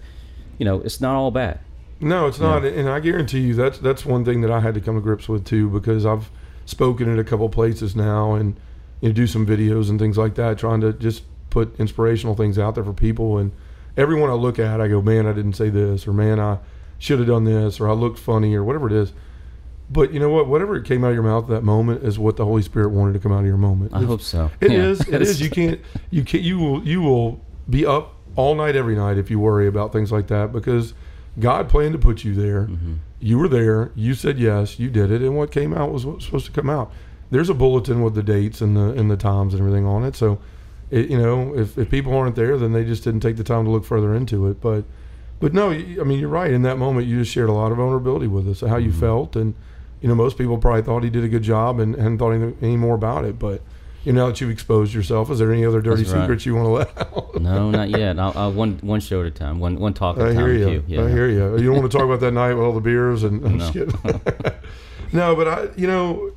you 0.58 0.64
know, 0.64 0.80
it's 0.80 1.00
not 1.00 1.14
all 1.14 1.30
bad. 1.30 1.60
No, 2.00 2.26
it's 2.26 2.40
not, 2.40 2.64
and 2.64 2.88
I 2.88 3.00
guarantee 3.00 3.40
you 3.40 3.54
that's 3.54 3.78
that's 3.78 4.04
one 4.04 4.24
thing 4.24 4.40
that 4.40 4.50
I 4.50 4.60
had 4.60 4.74
to 4.74 4.80
come 4.80 4.96
to 4.96 5.00
grips 5.00 5.28
with 5.28 5.44
too 5.44 5.70
because 5.70 6.04
I've 6.04 6.30
spoken 6.66 7.10
at 7.12 7.18
a 7.18 7.24
couple 7.24 7.48
places 7.48 7.94
now 7.94 8.34
and 8.34 8.56
you 9.00 9.08
know, 9.08 9.12
do 9.14 9.26
some 9.26 9.46
videos 9.46 9.88
and 9.90 9.98
things 9.98 10.18
like 10.18 10.34
that, 10.34 10.58
trying 10.58 10.80
to 10.80 10.92
just 10.92 11.22
put 11.50 11.78
inspirational 11.78 12.34
things 12.34 12.58
out 12.58 12.74
there 12.74 12.84
for 12.84 12.92
people. 12.92 13.38
And 13.38 13.52
everyone 13.96 14.28
I 14.28 14.34
look 14.34 14.58
at, 14.58 14.80
I 14.80 14.88
go, 14.88 15.00
man, 15.00 15.26
I 15.26 15.32
didn't 15.32 15.54
say 15.54 15.68
this, 15.70 16.06
or 16.06 16.12
man, 16.12 16.40
I 16.40 16.58
should 16.98 17.18
have 17.20 17.28
done 17.28 17.44
this, 17.44 17.80
or 17.80 17.88
I 17.88 17.92
looked 17.92 18.18
funny, 18.18 18.54
or 18.54 18.64
whatever 18.64 18.86
it 18.88 18.92
is. 18.92 19.12
But 19.90 20.12
you 20.12 20.18
know 20.20 20.30
what? 20.30 20.46
Whatever 20.48 20.80
came 20.80 21.04
out 21.04 21.08
of 21.08 21.14
your 21.14 21.22
mouth 21.22 21.44
at 21.44 21.50
that 21.50 21.62
moment 21.64 22.02
is 22.04 22.18
what 22.18 22.36
the 22.36 22.44
Holy 22.44 22.62
Spirit 22.62 22.88
wanted 22.90 23.12
to 23.12 23.18
come 23.20 23.32
out 23.32 23.40
of 23.40 23.46
your 23.46 23.56
moment. 23.58 23.92
I 23.94 24.02
hope 24.02 24.22
so. 24.22 24.50
It 24.60 24.72
Yeah. 24.72 24.78
is. 24.84 25.00
It 25.08 25.20
is. 25.22 25.40
You 25.40 25.50
can't. 25.50 25.80
You 26.10 26.24
can. 26.24 26.42
You 26.42 26.58
will. 26.58 26.82
You 26.84 27.02
will 27.02 27.40
be 27.68 27.84
up 27.84 28.14
all 28.36 28.54
night, 28.54 28.76
every 28.76 28.96
night 28.96 29.16
if 29.18 29.30
you 29.30 29.38
worry 29.38 29.66
about 29.66 29.92
things 29.92 30.10
like 30.10 30.26
that 30.28 30.52
because 30.52 30.94
God 31.38 31.68
planned 31.68 31.92
to 31.92 31.98
put 31.98 32.24
you 32.24 32.34
there. 32.34 32.62
Mm-hmm. 32.62 32.94
You 33.20 33.38
were 33.38 33.48
there. 33.48 33.90
You 33.94 34.14
said 34.14 34.38
yes. 34.38 34.78
You 34.78 34.88
did 34.90 35.10
it, 35.10 35.20
and 35.22 35.36
what 35.36 35.50
came 35.50 35.72
out 35.74 35.92
was 35.92 36.04
what 36.06 36.16
was 36.16 36.24
supposed 36.24 36.46
to 36.46 36.52
come 36.52 36.68
out. 36.70 36.90
There's 37.30 37.48
a 37.50 37.54
bulletin 37.54 38.02
with 38.02 38.14
the 38.14 38.22
dates 38.22 38.60
and 38.60 38.76
the 38.76 38.90
and 38.92 39.10
the 39.10 39.16
times 39.16 39.52
and 39.54 39.60
everything 39.60 39.86
on 39.86 40.02
it. 40.04 40.16
So, 40.16 40.38
it, 40.90 41.10
you 41.10 41.18
know, 41.18 41.54
if, 41.56 41.76
if 41.78 41.90
people 41.90 42.14
aren't 42.16 42.36
there, 42.36 42.56
then 42.58 42.72
they 42.72 42.84
just 42.84 43.04
didn't 43.04 43.20
take 43.20 43.36
the 43.36 43.44
time 43.44 43.64
to 43.64 43.70
look 43.70 43.84
further 43.84 44.14
into 44.14 44.46
it. 44.48 44.60
But, 44.60 44.84
but 45.40 45.52
no, 45.52 45.70
I 45.70 45.76
mean, 46.04 46.20
you're 46.20 46.28
right. 46.28 46.50
In 46.52 46.62
that 46.62 46.78
moment, 46.78 47.06
you 47.06 47.18
just 47.20 47.32
shared 47.32 47.48
a 47.48 47.52
lot 47.52 47.70
of 47.72 47.78
vulnerability 47.78 48.26
with 48.28 48.48
us, 48.48 48.60
how 48.60 48.76
you 48.76 48.90
Mhm. 48.90 49.00
felt, 49.00 49.36
and 49.36 49.54
you 50.04 50.08
know, 50.08 50.14
most 50.14 50.36
people 50.36 50.58
probably 50.58 50.82
thought 50.82 51.02
he 51.02 51.08
did 51.08 51.24
a 51.24 51.28
good 51.28 51.42
job 51.42 51.80
and 51.80 51.94
hadn't 51.96 52.18
thought 52.18 52.32
any, 52.32 52.52
any 52.60 52.76
more 52.76 52.94
about 52.94 53.24
it. 53.24 53.38
But 53.38 53.62
you 54.04 54.12
know, 54.12 54.24
now 54.24 54.26
that 54.28 54.38
you've 54.38 54.50
exposed 54.50 54.92
yourself, 54.92 55.30
is 55.30 55.38
there 55.38 55.50
any 55.50 55.64
other 55.64 55.80
dirty 55.80 56.02
right. 56.02 56.20
secrets 56.20 56.44
you 56.44 56.54
want 56.54 56.66
to 56.66 56.70
let 56.72 56.98
out? 57.14 57.40
No, 57.40 57.70
not 57.70 57.88
yet. 57.88 58.18
I'll, 58.18 58.32
I'll 58.36 58.52
one 58.52 58.76
one 58.82 59.00
show 59.00 59.22
at 59.22 59.26
a 59.26 59.30
time. 59.30 59.60
One 59.60 59.76
one 59.78 59.94
talk 59.94 60.18
at 60.18 60.26
I 60.26 60.30
a 60.32 60.34
time. 60.34 60.44
hear 60.44 60.52
you. 60.52 60.66
with 60.66 60.88
Yeah. 60.90 61.04
I 61.04 61.08
hear 61.08 61.26
you. 61.30 61.56
You 61.56 61.64
don't 61.72 61.76
want 61.80 61.90
to 61.90 61.96
talk 61.96 62.04
about 62.04 62.20
that 62.20 62.32
night 62.32 62.52
with 62.52 62.64
all 62.64 62.74
the 62.74 62.82
beers 62.82 63.22
and 63.22 63.42
I'm 63.46 63.58
just 63.58 63.74
No. 63.74 63.86
kidding. 63.86 64.20
no, 65.14 65.34
but 65.34 65.48
I, 65.48 65.68
you 65.74 65.86
know, 65.86 66.32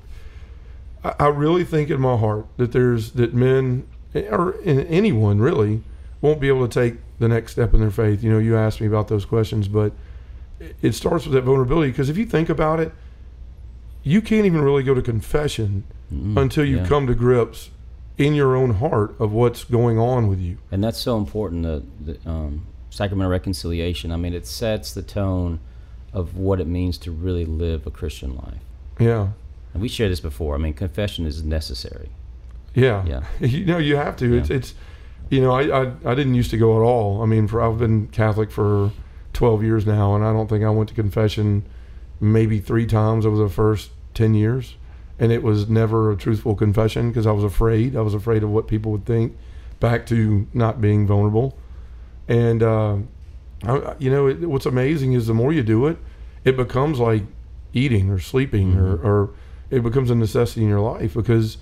I, 1.03 1.15
I 1.19 1.27
really 1.27 1.65
think 1.65 1.89
in 1.89 1.99
my 1.99 2.15
heart 2.15 2.45
that 2.55 2.71
there's 2.71 3.11
that 3.11 3.33
men 3.33 3.85
or 4.15 4.53
in 4.61 4.79
anyone 4.87 5.39
really 5.39 5.83
won't 6.21 6.39
be 6.39 6.47
able 6.47 6.65
to 6.65 6.73
take 6.73 7.01
the 7.19 7.27
next 7.27 7.51
step 7.51 7.73
in 7.73 7.81
their 7.81 7.91
faith. 7.91 8.23
You 8.23 8.31
know, 8.31 8.39
you 8.39 8.55
asked 8.55 8.79
me 8.79 8.87
about 8.87 9.09
those 9.09 9.25
questions, 9.25 9.67
but 9.67 9.91
it 10.81 10.95
starts 10.95 11.25
with 11.25 11.33
that 11.33 11.43
vulnerability 11.43 11.91
because 11.91 12.07
if 12.07 12.15
you 12.17 12.25
think 12.25 12.47
about 12.47 12.79
it, 12.79 12.93
you 14.07 14.21
can't 14.21 14.45
even 14.45 14.61
really 14.61 14.83
go 14.83 14.93
to 14.93 15.01
confession 15.01 15.83
Mm, 16.13 16.37
until 16.37 16.63
you 16.63 16.77
yeah. 16.77 16.87
come 16.87 17.05
to 17.07 17.13
grips 17.13 17.69
in 18.17 18.33
your 18.33 18.55
own 18.55 18.75
heart 18.75 19.13
of 19.19 19.33
what's 19.33 19.65
going 19.65 19.99
on 19.99 20.27
with 20.27 20.39
you. 20.39 20.57
And 20.71 20.83
that's 20.83 20.97
so 20.99 21.17
important. 21.17 21.63
The, 21.63 21.83
the 21.99 22.29
um, 22.29 22.65
sacrament 22.89 23.25
of 23.25 23.31
reconciliation. 23.31 24.11
I 24.11 24.15
mean, 24.15 24.33
it 24.33 24.47
sets 24.47 24.93
the 24.93 25.01
tone 25.01 25.59
of 26.13 26.37
what 26.37 26.61
it 26.61 26.67
means 26.67 26.97
to 26.99 27.11
really 27.11 27.45
live 27.45 27.85
a 27.85 27.91
Christian 27.91 28.35
life. 28.37 28.61
Yeah. 28.99 29.29
And 29.73 29.81
we 29.81 29.89
shared 29.89 30.11
this 30.11 30.21
before. 30.21 30.55
I 30.55 30.57
mean, 30.57 30.73
confession 30.73 31.25
is 31.25 31.43
necessary. 31.43 32.09
Yeah. 32.73 33.05
Yeah. 33.05 33.23
You 33.45 33.65
know, 33.65 33.77
you 33.77 33.97
have 33.97 34.15
to. 34.17 34.37
It's, 34.37 34.49
it's, 34.49 34.73
you 35.29 35.41
know, 35.41 35.51
I, 35.51 35.83
I, 35.83 35.91
I 36.05 36.15
didn't 36.15 36.35
used 36.35 36.51
to 36.51 36.57
go 36.57 36.77
at 36.77 36.85
all. 36.85 37.21
I 37.21 37.25
mean, 37.25 37.47
for 37.47 37.61
I've 37.61 37.79
been 37.79 38.07
Catholic 38.07 38.49
for 38.49 38.91
12 39.33 39.63
years 39.63 39.85
now, 39.85 40.15
and 40.15 40.23
I 40.23 40.31
don't 40.31 40.47
think 40.47 40.63
I 40.63 40.69
went 40.69 40.87
to 40.89 40.95
confession 40.95 41.65
maybe 42.21 42.59
three 42.59 42.85
times 42.85 43.25
over 43.25 43.35
the 43.35 43.49
first 43.49 43.91
10 44.17 44.33
years. 44.33 44.75
And 45.19 45.31
it 45.31 45.41
was 45.41 45.67
never 45.69 46.11
a 46.11 46.15
truthful 46.17 46.53
confession 46.55 47.09
because 47.09 47.25
I 47.25 47.31
was 47.31 47.43
afraid. 47.43 47.95
I 47.95 48.01
was 48.01 48.13
afraid 48.13 48.43
of 48.43 48.49
what 48.49 48.67
people 48.67 48.91
would 48.91 49.05
think, 49.05 49.35
back 49.79 50.05
to 50.07 50.47
not 50.53 50.79
being 50.81 51.07
vulnerable. 51.07 51.57
And, 52.27 52.61
uh, 52.61 52.97
I, 53.63 53.95
you 53.97 54.11
know, 54.11 54.27
it, 54.27 54.41
what's 54.41 54.65
amazing 54.67 55.13
is 55.13 55.25
the 55.27 55.33
more 55.33 55.51
you 55.53 55.63
do 55.63 55.87
it, 55.87 55.97
it 56.43 56.55
becomes 56.55 56.99
like 56.99 57.23
eating 57.73 58.09
or 58.11 58.19
sleeping 58.19 58.73
Mhm. 58.73 58.77
or, 58.79 58.93
or 59.07 59.29
it 59.71 59.81
becomes 59.81 60.11
a 60.11 60.15
necessity 60.15 60.61
in 60.63 60.69
your 60.69 60.79
life 60.81 61.13
because 61.15 61.57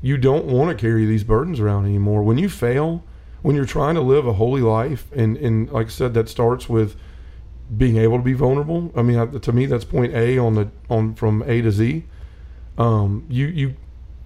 you 0.00 0.16
don't 0.16 0.44
want 0.46 0.70
to 0.70 0.80
carry 0.80 1.04
these 1.04 1.24
burdens 1.24 1.58
around 1.60 1.86
anymore. 1.86 2.22
When 2.22 2.38
you 2.38 2.48
fail, 2.48 3.02
when 3.42 3.56
you're 3.56 3.64
trying 3.64 3.94
to 3.96 4.00
live 4.00 4.26
a 4.26 4.34
holy 4.34 4.60
life, 4.62 5.10
and, 5.14 5.36
and 5.36 5.70
like 5.72 5.86
I 5.86 5.90
said, 5.90 6.14
that 6.14 6.28
starts 6.28 6.68
with 6.68 6.94
being 7.76 7.96
able 7.96 8.18
to 8.18 8.22
be 8.22 8.32
vulnerable. 8.32 8.92
I 8.94 9.02
mean, 9.02 9.18
I- 9.18 9.26
to 9.26 9.52
me, 9.52 9.66
that's 9.66 9.84
point 9.84 10.14
A 10.14 10.38
on 10.38 10.54
the 10.54 10.68
on 10.90 11.14
from 11.14 11.42
A 11.46 11.62
to 11.62 11.70
Z. 11.70 12.04
Um, 12.78 13.24
you 13.28 13.46
you 13.46 13.74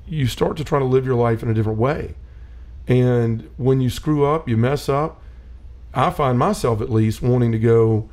you 0.08 0.26
start 0.26 0.56
to 0.56 0.64
try 0.64 0.78
to 0.78 0.84
live 0.84 1.04
your 1.04 1.16
life 1.16 1.42
in 1.42 1.50
a 1.50 1.54
different 1.54 1.78
way, 1.78 2.14
and 2.86 3.48
when 3.56 3.80
you 3.80 3.90
screw 3.90 4.24
up, 4.24 4.48
you 4.48 4.56
mess 4.56 4.88
up. 4.88 5.20
I 5.94 6.10
find 6.10 6.38
myself 6.38 6.80
at 6.80 6.90
least 6.90 7.22
wanting 7.22 7.52
to 7.52 7.58
go 7.58 8.08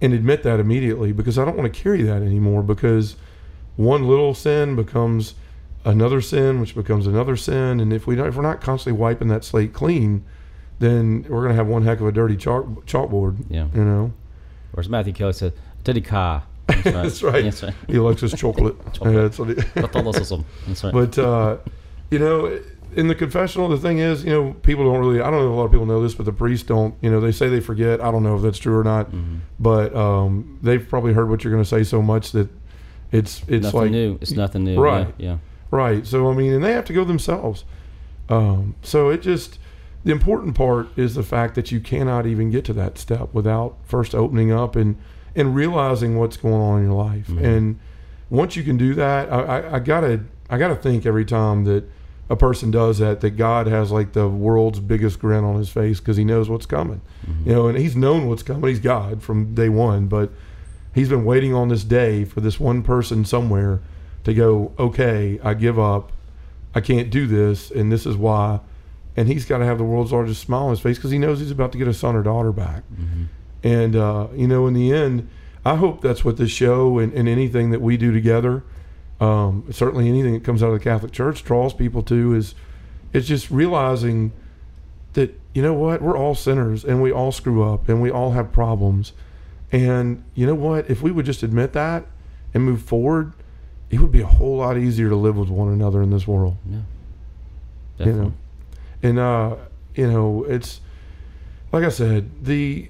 and 0.00 0.12
admit 0.12 0.42
that 0.42 0.58
immediately 0.58 1.12
because 1.12 1.38
I 1.38 1.44
don't 1.44 1.56
want 1.56 1.72
to 1.72 1.80
carry 1.80 2.02
that 2.02 2.20
anymore 2.22 2.62
because 2.62 3.14
one 3.76 4.06
little 4.08 4.34
sin 4.34 4.74
becomes 4.74 5.34
another 5.84 6.20
sin, 6.20 6.60
which 6.60 6.74
becomes 6.74 7.06
another 7.06 7.36
sin, 7.36 7.80
and 7.80 7.92
if 7.92 8.06
we 8.06 8.16
don't, 8.16 8.26
if 8.26 8.36
we're 8.36 8.42
not 8.42 8.60
constantly 8.60 8.98
wiping 9.00 9.28
that 9.28 9.44
slate 9.44 9.72
clean, 9.72 10.24
then 10.80 11.24
we're 11.28 11.42
gonna 11.42 11.54
have 11.54 11.68
one 11.68 11.84
heck 11.84 12.00
of 12.00 12.06
a 12.06 12.12
dirty 12.12 12.36
chalk, 12.36 12.66
chalkboard. 12.86 13.36
Yeah. 13.48 13.68
You 13.74 13.84
know, 13.84 14.12
Or 14.74 14.80
as 14.80 14.88
Matthew 14.88 15.12
Kelly 15.12 15.32
said, 15.32 15.52
"Teddy 15.84 16.00
Ka." 16.00 16.42
That's 16.66 16.84
right. 16.86 16.92
That's 17.02 17.22
right. 17.22 17.44
That's 17.44 17.62
right. 17.62 17.74
he 17.86 17.98
likes 17.98 18.20
his 18.22 18.32
chocolate. 18.34 18.76
Chocolate. 18.94 19.14
Yeah, 19.14 19.22
that's 19.22 19.38
what 19.38 19.48
he- 19.48 19.54
Catholicism. 19.54 20.44
That's 20.66 20.82
right. 20.84 20.92
but 20.92 21.18
uh, 21.18 21.56
you 22.10 22.18
know, 22.18 22.60
in 22.94 23.08
the 23.08 23.14
confessional, 23.14 23.68
the 23.68 23.76
thing 23.76 23.98
is, 23.98 24.24
you 24.24 24.30
know, 24.30 24.52
people 24.62 24.84
don't 24.84 24.98
really. 25.00 25.20
I 25.20 25.30
don't 25.30 25.40
know 25.40 25.46
if 25.46 25.52
a 25.52 25.54
lot 25.54 25.64
of 25.64 25.70
people 25.72 25.86
know 25.86 26.02
this, 26.02 26.14
but 26.14 26.24
the 26.24 26.32
priests 26.32 26.66
don't. 26.66 26.94
You 27.02 27.10
know, 27.10 27.20
they 27.20 27.32
say 27.32 27.48
they 27.48 27.60
forget. 27.60 28.00
I 28.00 28.10
don't 28.10 28.22
know 28.22 28.36
if 28.36 28.42
that's 28.42 28.58
true 28.58 28.78
or 28.78 28.84
not, 28.84 29.10
Mhm. 29.10 29.40
but 29.60 29.94
um, 29.94 30.58
they've 30.62 30.86
probably 30.88 31.12
heard 31.12 31.28
what 31.28 31.44
you're 31.44 31.52
going 31.52 31.62
to 31.64 31.68
say 31.68 31.84
so 31.84 32.00
much 32.00 32.32
that 32.32 32.48
it's 33.10 33.42
it's 33.48 33.64
nothing 33.64 33.80
like 33.80 33.90
new. 33.90 34.18
It's 34.22 34.32
nothing 34.32 34.64
new. 34.64 34.80
Right. 34.80 35.12
Yeah. 35.18 35.38
Right. 35.70 36.06
So 36.06 36.30
I 36.30 36.34
mean, 36.34 36.52
and 36.54 36.64
they 36.64 36.72
have 36.72 36.84
to 36.86 36.92
go 36.92 37.04
themselves. 37.04 37.64
Um, 38.28 38.74
so 38.82 39.10
it 39.10 39.20
just 39.22 39.58
the 40.04 40.12
important 40.12 40.54
part 40.54 40.88
is 40.96 41.14
the 41.14 41.22
fact 41.22 41.54
that 41.54 41.70
you 41.70 41.80
cannot 41.80 42.26
even 42.26 42.50
get 42.50 42.64
to 42.66 42.72
that 42.74 42.98
step 42.98 43.32
without 43.32 43.76
first 43.84 44.14
opening 44.14 44.50
up 44.52 44.76
and 44.76 44.96
and 45.34 45.54
realizing 45.54 46.18
what's 46.18 46.36
going 46.36 46.54
on 46.60 46.78
in 46.80 46.84
your 46.86 47.02
life. 47.04 47.26
Mhm. 47.28 47.42
And 47.44 47.78
once 48.28 48.54
you 48.56 48.62
can 48.62 48.76
do 48.76 48.94
that, 48.94 49.32
I, 49.32 49.40
I, 49.60 49.74
I 49.76 49.78
gotta 49.78 50.20
I 50.50 50.58
gotta 50.58 50.76
think 50.76 51.06
every 51.06 51.24
time 51.24 51.64
that 51.64 51.84
a 52.28 52.36
person 52.36 52.70
does 52.70 52.98
that 52.98 53.20
that 53.20 53.30
God 53.36 53.66
has 53.66 53.90
like 53.90 54.12
the 54.12 54.28
world's 54.28 54.80
biggest 54.80 55.18
grin 55.20 55.44
on 55.44 55.56
his 55.56 55.68
face 55.68 56.00
because 56.00 56.16
he 56.16 56.24
knows 56.24 56.48
what's 56.50 56.66
coming. 56.66 57.00
Mhm. 57.26 57.46
You 57.46 57.52
know, 57.52 57.68
and 57.68 57.78
he's 57.78 57.96
known 57.96 58.26
what's 58.28 58.42
coming. 58.42 58.68
He's 58.68 58.80
God 58.80 59.22
from 59.22 59.54
day 59.54 59.68
one, 59.68 60.06
but 60.06 60.30
he's 60.94 61.08
been 61.08 61.24
waiting 61.24 61.54
on 61.54 61.68
this 61.68 61.84
day 61.84 62.24
for 62.24 62.40
this 62.40 62.58
one 62.60 62.82
person 62.82 63.24
somewhere 63.24 63.80
to 64.24 64.34
go, 64.34 64.72
okay, 64.78 65.40
I 65.42 65.54
give 65.54 65.78
up. 65.78 66.12
I 66.74 66.80
can't 66.80 67.10
do 67.10 67.26
this, 67.26 67.70
and 67.70 67.90
this 67.92 68.06
is 68.06 68.16
why. 68.16 68.60
And 69.16 69.28
he's 69.28 69.44
got 69.44 69.58
to 69.58 69.64
have 69.66 69.78
the 69.78 69.84
world's 69.84 70.12
largest 70.12 70.40
smile 70.40 70.64
on 70.64 70.70
his 70.70 70.80
face 70.80 70.96
because 70.96 71.10
he 71.10 71.18
knows 71.18 71.38
he's 71.40 71.50
about 71.50 71.72
to 71.72 71.78
get 71.78 71.86
a 71.88 71.92
son 71.94 72.16
or 72.16 72.22
daughter 72.22 72.50
back. 72.52 72.82
Mhm. 72.94 73.26
And, 73.62 73.94
uh, 73.96 74.28
you 74.34 74.48
know, 74.48 74.66
in 74.66 74.74
the 74.74 74.92
end, 74.92 75.28
I 75.64 75.76
hope 75.76 76.00
that's 76.00 76.24
what 76.24 76.38
this 76.38 76.50
show 76.50 76.98
and, 76.98 77.12
and 77.12 77.28
anything 77.28 77.70
that 77.70 77.80
we 77.82 77.96
do 77.96 78.10
together, 78.10 78.64
um, 79.20 79.64
certainly 79.70 80.08
anything 80.08 80.32
that 80.32 80.42
comes 80.44 80.62
out 80.62 80.68
of 80.68 80.72
the 80.74 80.80
Catholic 80.80 81.12
Church 81.12 81.44
draws 81.44 81.72
people 81.74 82.02
to 82.04 82.34
is, 82.34 82.54
it's 83.12 83.28
just 83.28 83.50
realizing 83.50 84.32
that, 85.12 85.38
you 85.54 85.60
know 85.62 85.74
what, 85.74 86.00
we're 86.00 86.16
all 86.16 86.34
sinners 86.34 86.82
and 86.84 87.02
we 87.02 87.12
all 87.12 87.30
screw 87.30 87.62
up 87.62 87.88
and 87.88 88.00
we 88.00 88.10
all 88.10 88.30
have 88.32 88.50
problems. 88.50 89.12
And 89.70 90.22
you 90.34 90.46
know 90.46 90.54
what, 90.54 90.88
if 90.90 91.02
we 91.02 91.10
would 91.10 91.26
just 91.26 91.42
admit 91.42 91.74
that 91.74 92.06
and 92.54 92.64
move 92.64 92.82
forward, 92.82 93.32
it 93.90 94.00
would 94.00 94.10
be 94.12 94.22
a 94.22 94.26
whole 94.26 94.56
lot 94.56 94.78
easier 94.78 95.10
to 95.10 95.16
live 95.16 95.36
with 95.36 95.50
one 95.50 95.68
another 95.70 96.02
in 96.02 96.10
this 96.10 96.26
world 96.26 96.56
Yeah. 96.66 96.76
you 96.76 96.84
Definitely. 97.98 98.22
know 98.22 98.32
and 99.02 99.18
uh 99.18 99.56
you 99.94 100.10
know 100.10 100.44
it's 100.44 100.80
like 101.72 101.84
i 101.84 101.88
said 101.88 102.44
the 102.44 102.88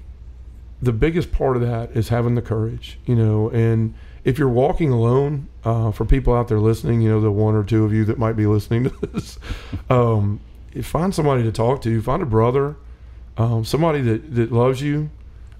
the 0.81 0.91
biggest 0.91 1.31
part 1.31 1.55
of 1.55 1.61
that 1.61 1.91
is 1.91 2.09
having 2.09 2.35
the 2.35 2.41
courage 2.41 2.99
you 3.05 3.15
know 3.15 3.49
and 3.49 3.93
if 4.23 4.37
you're 4.37 4.49
walking 4.49 4.89
alone 4.89 5.47
uh, 5.65 5.91
for 5.91 6.05
people 6.05 6.33
out 6.33 6.47
there 6.47 6.59
listening 6.59 7.01
you 7.01 7.09
know 7.09 7.21
the 7.21 7.31
one 7.31 7.55
or 7.55 7.63
two 7.63 7.83
of 7.83 7.93
you 7.93 8.05
that 8.05 8.17
might 8.17 8.33
be 8.33 8.45
listening 8.45 8.83
to 8.83 8.89
this 9.07 9.39
um, 9.89 10.39
find 10.81 11.13
somebody 11.13 11.43
to 11.43 11.51
talk 11.51 11.81
to 11.81 12.01
find 12.01 12.21
a 12.21 12.25
brother 12.25 12.75
um, 13.37 13.65
somebody 13.65 14.01
that, 14.01 14.35
that 14.35 14.51
loves 14.51 14.81
you 14.81 15.09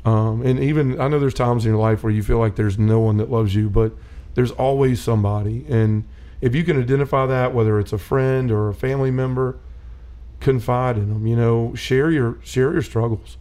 um, 0.05 0.41
and 0.45 0.59
even 0.59 0.99
i 0.99 1.07
know 1.07 1.19
there's 1.19 1.33
times 1.33 1.65
in 1.65 1.71
your 1.71 1.79
life 1.79 2.03
where 2.03 2.11
you 2.11 2.23
feel 2.23 2.37
like 2.37 2.55
there's 2.55 2.77
no 2.77 2.99
one 2.99 3.17
that 3.17 3.31
loves 3.31 3.55
you 3.55 3.69
but 3.69 3.93
there's 4.35 4.51
always 4.51 5.01
somebody. 5.01 5.65
And 5.69 6.05
if 6.41 6.55
you 6.55 6.63
can 6.63 6.79
identify 6.79 7.25
that 7.25 7.53
whether 7.53 7.79
it's 7.79 7.93
a 7.93 7.97
friend 7.97 8.51
or 8.51 8.69
a 8.69 8.73
family 8.73 9.11
member 9.11 9.57
confide 10.43 10.97
in 10.97 11.09
them 11.09 11.25
you 11.25 11.35
know 11.35 11.73
share 11.75 12.11
your 12.11 12.37
share 12.43 12.71
your 12.73 12.81
struggles 12.81 13.37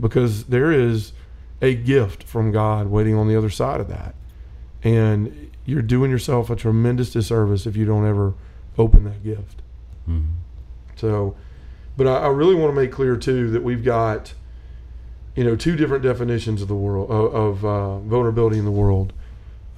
because 0.00 0.44
there 0.44 0.70
is 0.70 1.12
a 1.60 1.74
gift 1.74 2.22
from 2.22 2.52
god 2.52 2.86
waiting 2.88 3.14
on 3.14 3.26
the 3.28 3.36
other 3.36 3.50
side 3.50 3.80
of 3.80 3.88
that 3.88 4.14
and 4.84 5.50
you're 5.64 5.82
doing 5.82 6.10
yourself 6.10 6.50
a 6.50 6.56
tremendous 6.56 7.10
disservice 7.12 7.66
if 7.66 7.76
you 7.76 7.84
don't 7.84 8.06
ever 8.06 8.34
open 8.78 9.04
that 9.04 9.22
gift 9.24 9.62
Mhm. 10.08 10.24
so, 10.96 11.36
but 11.96 12.06
I, 12.08 12.16
I 12.24 12.28
really 12.28 12.56
want 12.56 12.74
to 12.74 12.80
make 12.80 12.90
clear 12.90 13.16
too 13.16 13.50
that 13.50 13.62
we've 13.62 13.84
got, 13.84 14.34
you 15.36 15.44
know, 15.44 15.54
two 15.54 15.76
different 15.76 16.02
definitions 16.02 16.60
of 16.60 16.66
the 16.66 16.74
world 16.74 17.08
of, 17.08 17.34
of 17.34 17.64
uh, 17.64 17.98
vulnerability 18.00 18.58
in 18.58 18.64
the 18.64 18.72
world. 18.72 19.12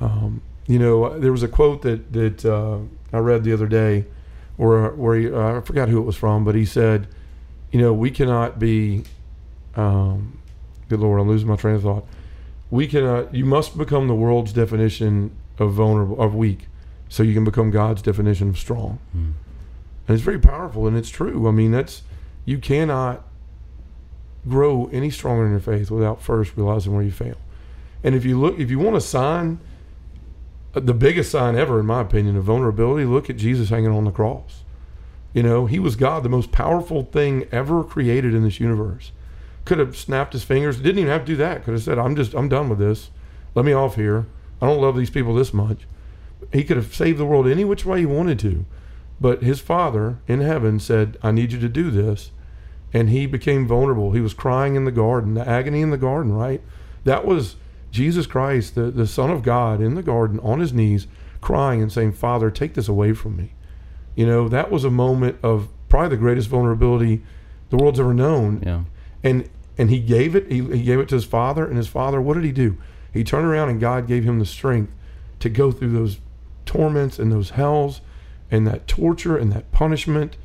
Um, 0.00 0.40
you 0.66 0.78
know, 0.78 1.18
there 1.18 1.30
was 1.30 1.42
a 1.42 1.48
quote 1.48 1.82
that 1.82 2.10
that 2.14 2.44
uh, 2.46 2.78
I 3.12 3.18
read 3.18 3.44
the 3.44 3.52
other 3.52 3.66
day, 3.66 4.06
where 4.56 4.90
where 4.92 5.16
he, 5.18 5.32
uh, 5.32 5.58
I 5.58 5.60
forgot 5.60 5.88
who 5.88 5.98
it 5.98 6.04
was 6.04 6.16
from, 6.16 6.44
but 6.44 6.54
he 6.54 6.64
said, 6.64 7.08
you 7.72 7.80
know, 7.80 7.92
we 7.92 8.10
cannot 8.10 8.58
be, 8.58 9.04
um, 9.76 10.38
good 10.88 11.00
lord, 11.00 11.20
I'm 11.20 11.28
losing 11.28 11.48
my 11.48 11.56
train 11.56 11.74
of 11.76 11.82
thought. 11.82 12.06
We 12.70 12.86
cannot. 12.86 13.34
You 13.34 13.44
must 13.44 13.76
become 13.78 14.08
the 14.08 14.14
world's 14.14 14.52
definition 14.52 15.30
of 15.58 15.72
vulnerable 15.72 16.20
of 16.20 16.34
weak, 16.34 16.66
so 17.08 17.22
you 17.22 17.34
can 17.34 17.44
become 17.44 17.70
God's 17.70 18.02
definition 18.02 18.48
of 18.48 18.58
strong 18.58 18.98
Mhm. 19.16 19.32
and 20.06 20.14
it's 20.14 20.22
very 20.22 20.38
powerful 20.38 20.86
and 20.88 20.96
it's 20.96 21.08
true 21.08 21.46
i 21.48 21.50
mean 21.50 21.70
that's 21.70 22.02
you 22.44 22.58
cannot 22.58 23.24
grow 24.48 24.88
any 24.92 25.08
stronger 25.10 25.44
in 25.46 25.52
your 25.52 25.60
faith 25.60 25.90
without 25.90 26.20
first 26.20 26.56
realizing 26.56 26.92
where 26.92 27.02
you 27.02 27.10
fail 27.12 27.36
and 28.02 28.14
if 28.14 28.24
you 28.24 28.38
look 28.38 28.58
if 28.58 28.70
you 28.70 28.78
want 28.78 28.96
a 28.96 29.00
sign 29.00 29.58
the 30.74 30.94
biggest 30.94 31.30
sign 31.30 31.56
ever 31.56 31.80
in 31.80 31.86
my 31.86 32.00
opinion 32.00 32.36
of 32.36 32.44
vulnerability 32.44 33.04
look 33.04 33.30
at 33.30 33.36
jesus 33.36 33.70
hanging 33.70 33.90
on 33.90 34.04
the 34.04 34.10
cross 34.10 34.62
You 35.34 35.42
know, 35.42 35.66
he 35.66 35.80
was 35.80 35.96
God, 35.96 36.22
the 36.22 36.28
most 36.28 36.52
powerful 36.52 37.02
thing 37.02 37.48
ever 37.50 37.82
created 37.82 38.34
in 38.34 38.44
this 38.44 38.60
universe. 38.60 39.10
Could 39.64 39.80
have 39.80 39.96
snapped 39.96 40.32
his 40.32 40.44
fingers. 40.44 40.76
Didn't 40.76 41.00
even 41.00 41.10
have 41.10 41.22
to 41.22 41.32
do 41.32 41.36
that. 41.36 41.64
Could 41.64 41.74
have 41.74 41.82
said, 41.82 41.98
"I'm 41.98 42.14
just, 42.14 42.34
I'm 42.34 42.48
done 42.48 42.68
with 42.68 42.78
this. 42.78 43.10
Let 43.56 43.64
me 43.64 43.72
off 43.72 43.96
here. 43.96 44.26
I 44.62 44.66
don't 44.68 44.80
love 44.80 44.96
these 44.96 45.10
people 45.10 45.34
this 45.34 45.52
much." 45.52 45.88
He 46.52 46.62
could 46.62 46.76
have 46.76 46.94
saved 46.94 47.18
the 47.18 47.24
world 47.26 47.48
any 47.48 47.64
which 47.64 47.84
way 47.84 47.98
he 47.98 48.06
wanted 48.06 48.38
to, 48.40 48.64
but 49.20 49.42
his 49.42 49.58
Father 49.58 50.18
in 50.28 50.40
heaven 50.40 50.78
said, 50.78 51.16
"I 51.20 51.32
need 51.32 51.50
you 51.50 51.58
to 51.58 51.68
do 51.68 51.90
this," 51.90 52.30
and 52.92 53.08
he 53.08 53.26
became 53.26 53.66
vulnerable. 53.66 54.12
He 54.12 54.20
was 54.20 54.34
crying 54.34 54.76
in 54.76 54.84
the 54.84 54.92
garden, 54.92 55.34
the 55.34 55.48
agony 55.48 55.80
in 55.80 55.90
the 55.90 55.98
garden. 55.98 56.32
Right? 56.32 56.60
That 57.02 57.24
was 57.24 57.56
Jesus 57.94 58.26
Christ, 58.26 58.74
the 58.74 58.90
the 58.90 59.06
Son 59.06 59.30
of 59.30 59.44
God, 59.44 59.80
in 59.80 59.94
the 59.94 60.02
garden 60.02 60.40
on 60.40 60.58
his 60.58 60.72
knees, 60.72 61.06
crying 61.40 61.80
and 61.80 61.92
saying, 61.92 62.12
"Father, 62.12 62.50
take 62.50 62.74
this 62.74 62.88
away 62.88 63.12
from 63.12 63.36
me." 63.36 63.52
You 64.16 64.26
know, 64.26 64.48
that 64.48 64.68
was 64.68 64.82
a 64.82 64.90
moment 64.90 65.38
of 65.44 65.68
probably 65.88 66.08
the 66.08 66.16
greatest 66.16 66.48
vulnerability 66.48 67.22
the 67.70 67.76
world's 67.76 68.00
ever 68.00 68.12
known. 68.12 68.60
Yeah. 68.66 68.82
And 69.22 69.48
and 69.78 69.90
he 69.90 70.00
gave 70.00 70.34
it. 70.34 70.50
He, 70.50 70.60
he 70.60 70.82
gave 70.82 70.98
it 70.98 71.08
to 71.10 71.14
his 71.14 71.24
father, 71.24 71.64
and 71.64 71.76
his 71.76 71.86
father. 71.86 72.20
What 72.20 72.34
did 72.34 72.42
he 72.42 72.50
do? 72.50 72.76
He 73.12 73.22
turned 73.22 73.46
around, 73.46 73.68
and 73.68 73.80
God 73.80 74.08
gave 74.08 74.24
him 74.24 74.40
the 74.40 74.46
strength 74.46 74.92
to 75.38 75.48
go 75.48 75.70
through 75.70 75.92
those 75.92 76.18
torments 76.66 77.20
and 77.20 77.30
those 77.30 77.50
hells, 77.50 78.00
and 78.50 78.66
that 78.66 78.88
torture 78.88 79.36
and 79.36 79.52
that 79.52 79.70
punishment. 79.70 80.36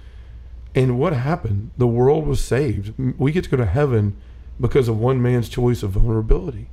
And 0.76 1.00
what 1.00 1.14
happened? 1.14 1.72
The 1.80 1.88
world 1.88 2.28
was 2.28 2.42
saved. 2.42 2.94
We 3.18 3.32
get 3.32 3.46
to 3.46 3.50
go 3.50 3.58
to 3.58 3.66
heaven 3.66 4.18
because 4.60 4.88
of 4.88 5.00
one 5.00 5.20
man's 5.20 5.50
choice 5.50 5.82
of 5.82 5.92
vulnerability. 5.92 6.70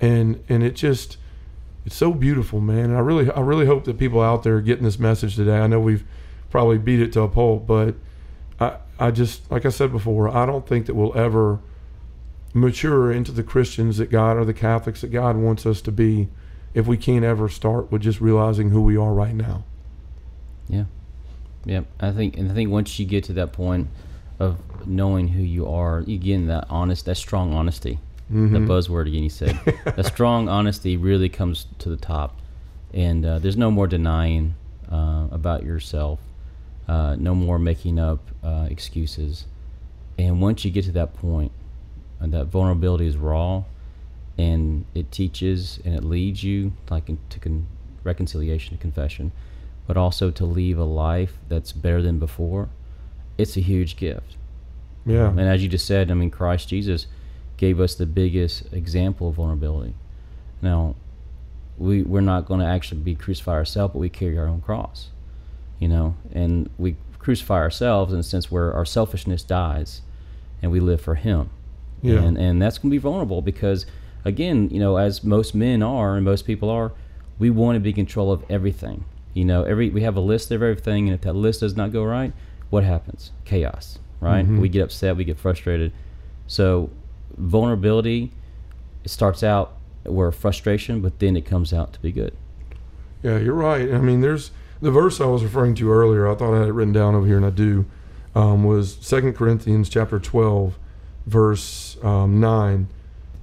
And 0.00 0.42
and 0.48 0.62
it 0.62 0.74
just 0.74 1.18
it's 1.86 1.96
so 1.96 2.12
beautiful, 2.12 2.60
man. 2.60 2.86
And 2.86 2.96
I 2.96 3.00
really 3.00 3.30
I 3.30 3.40
really 3.40 3.66
hope 3.66 3.84
that 3.84 3.98
people 3.98 4.20
out 4.20 4.42
there 4.42 4.56
are 4.56 4.60
getting 4.60 4.84
this 4.84 4.98
message 4.98 5.36
today. 5.36 5.58
I 5.58 5.66
know 5.66 5.80
we've 5.80 6.04
probably 6.50 6.78
beat 6.78 7.00
it 7.00 7.12
to 7.14 7.22
a 7.22 7.28
pulp, 7.28 7.66
but 7.66 7.94
I 8.58 8.76
I 8.98 9.10
just 9.10 9.50
like 9.50 9.66
I 9.66 9.70
said 9.70 9.92
before, 9.92 10.28
I 10.28 10.46
don't 10.46 10.66
think 10.66 10.86
that 10.86 10.94
we'll 10.94 11.16
ever 11.16 11.60
mature 12.54 13.10
into 13.12 13.32
the 13.32 13.42
Christians 13.42 13.98
that 13.98 14.10
God 14.10 14.36
or 14.36 14.44
the 14.44 14.54
Catholics 14.54 15.00
that 15.00 15.08
God 15.08 15.36
wants 15.36 15.66
us 15.66 15.80
to 15.82 15.92
be 15.92 16.28
if 16.72 16.86
we 16.86 16.96
can't 16.96 17.24
ever 17.24 17.48
start 17.48 17.90
with 17.90 18.02
just 18.02 18.20
realizing 18.20 18.70
who 18.70 18.80
we 18.80 18.96
are 18.96 19.12
right 19.12 19.34
now. 19.34 19.64
Yeah. 20.68 20.84
Yeah. 21.64 21.82
I 22.00 22.12
think 22.12 22.36
and 22.38 22.50
I 22.50 22.54
think 22.54 22.70
once 22.70 22.98
you 22.98 23.06
get 23.06 23.24
to 23.24 23.32
that 23.34 23.52
point 23.52 23.88
of 24.38 24.58
knowing 24.86 25.28
who 25.28 25.42
you 25.42 25.66
are, 25.66 25.98
again 25.98 26.46
that 26.46 26.66
honest 26.70 27.04
that 27.06 27.16
strong 27.16 27.52
honesty. 27.52 27.98
Mm-hmm. 28.32 28.54
The 28.54 28.60
buzzword 28.60 29.06
again 29.06 29.22
He 29.22 29.28
said. 29.28 29.58
"A 29.84 30.04
strong 30.04 30.48
honesty 30.48 30.96
really 30.96 31.28
comes 31.28 31.66
to 31.78 31.88
the 31.88 31.96
top. 31.96 32.40
And 32.92 33.26
uh, 33.26 33.38
there's 33.38 33.56
no 33.56 33.70
more 33.70 33.86
denying 33.86 34.54
uh, 34.90 35.26
about 35.30 35.64
yourself. 35.64 36.20
Uh, 36.86 37.16
no 37.18 37.34
more 37.34 37.58
making 37.58 37.98
up 37.98 38.20
uh, 38.42 38.68
excuses. 38.70 39.46
And 40.18 40.40
once 40.40 40.64
you 40.64 40.70
get 40.70 40.84
to 40.84 40.92
that 40.92 41.14
point, 41.14 41.52
and 42.20 42.32
that 42.32 42.46
vulnerability 42.46 43.06
is 43.06 43.16
raw, 43.16 43.64
and 44.38 44.84
it 44.94 45.10
teaches 45.12 45.78
and 45.84 45.94
it 45.94 46.04
leads 46.04 46.42
you 46.42 46.72
like 46.90 47.06
to 47.06 47.38
con- 47.38 47.66
reconciliation 48.02 48.76
to 48.76 48.80
confession, 48.80 49.32
but 49.86 49.96
also 49.96 50.30
to 50.30 50.44
leave 50.44 50.78
a 50.78 50.84
life 50.84 51.38
that's 51.48 51.72
better 51.72 52.02
than 52.02 52.18
before. 52.18 52.68
It's 53.38 53.56
a 53.56 53.60
huge 53.60 53.96
gift. 53.96 54.36
Yeah. 55.06 55.28
And 55.28 55.40
as 55.40 55.62
you 55.62 55.68
just 55.68 55.86
said, 55.86 56.10
I 56.10 56.14
mean, 56.14 56.30
Christ 56.30 56.68
Jesus 56.68 57.06
gave 57.56 57.80
us 57.80 57.94
the 57.94 58.06
biggest 58.06 58.72
example 58.72 59.28
of 59.28 59.36
vulnerability. 59.36 59.94
Now, 60.62 60.94
we 61.78 62.02
we're 62.02 62.20
not 62.20 62.46
going 62.46 62.60
to 62.60 62.66
actually 62.66 63.00
be 63.00 63.14
crucified 63.14 63.54
ourselves, 63.54 63.92
but 63.92 63.98
we 63.98 64.08
carry 64.08 64.38
our 64.38 64.46
own 64.46 64.60
cross, 64.60 65.08
you 65.78 65.88
know, 65.88 66.14
and 66.32 66.70
we 66.78 66.96
crucify 67.18 67.56
ourselves 67.58 68.12
in 68.12 68.18
the 68.18 68.22
sense 68.22 68.50
where 68.50 68.72
our 68.72 68.84
selfishness 68.84 69.42
dies, 69.42 70.02
and 70.62 70.70
we 70.70 70.80
live 70.80 71.00
for 71.00 71.14
Him. 71.16 71.50
Yeah. 72.02 72.20
And 72.22 72.36
and 72.38 72.60
that's 72.62 72.78
going 72.78 72.90
to 72.90 72.94
be 72.94 72.98
vulnerable 72.98 73.42
because, 73.42 73.86
again, 74.24 74.68
you 74.70 74.78
know, 74.78 74.96
as 74.96 75.24
most 75.24 75.54
men 75.54 75.82
are 75.82 76.16
and 76.16 76.24
most 76.24 76.46
people 76.46 76.70
are, 76.70 76.92
we 77.38 77.50
want 77.50 77.76
to 77.76 77.80
be 77.80 77.90
in 77.90 77.94
control 77.96 78.30
of 78.30 78.44
everything. 78.50 79.04
You 79.32 79.44
know, 79.44 79.64
every 79.64 79.90
we 79.90 80.02
have 80.02 80.16
a 80.16 80.20
list 80.20 80.50
of 80.50 80.62
everything, 80.62 81.08
and 81.08 81.14
if 81.14 81.22
that 81.22 81.34
list 81.34 81.60
does 81.60 81.76
not 81.76 81.92
go 81.92 82.04
right, 82.04 82.32
what 82.70 82.84
happens? 82.84 83.32
Chaos, 83.44 83.98
right? 84.20 84.46
Mhm. 84.46 84.60
We 84.60 84.68
get 84.68 84.82
upset, 84.82 85.16
we 85.16 85.24
get 85.24 85.38
frustrated. 85.38 85.92
So 86.46 86.90
vulnerability 87.36 88.32
it 89.04 89.10
starts 89.10 89.42
out 89.42 89.76
where 90.04 90.32
frustration, 90.32 91.00
but 91.00 91.18
then 91.18 91.36
it 91.36 91.42
comes 91.42 91.72
out 91.72 91.92
to 91.92 92.00
be 92.00 92.10
good. 92.10 92.34
Yeah, 93.22 93.38
you're 93.38 93.54
right. 93.54 93.92
I 93.92 93.98
mean, 93.98 94.20
there's 94.22 94.50
the 94.80 94.90
verse 94.90 95.20
I 95.20 95.26
was 95.26 95.42
referring 95.42 95.74
to 95.76 95.90
earlier. 95.90 96.28
I 96.28 96.34
thought 96.34 96.54
I 96.54 96.60
had 96.60 96.68
it 96.68 96.72
written 96.72 96.92
down 96.92 97.14
over 97.14 97.26
here, 97.26 97.36
and 97.36 97.46
I 97.46 97.50
do. 97.50 97.86
Um, 98.34 98.64
was 98.64 98.98
Second 99.00 99.34
Corinthians 99.34 99.88
chapter 99.88 100.18
12, 100.18 100.76
verse 101.26 101.96
um, 102.02 102.40
nine, 102.40 102.88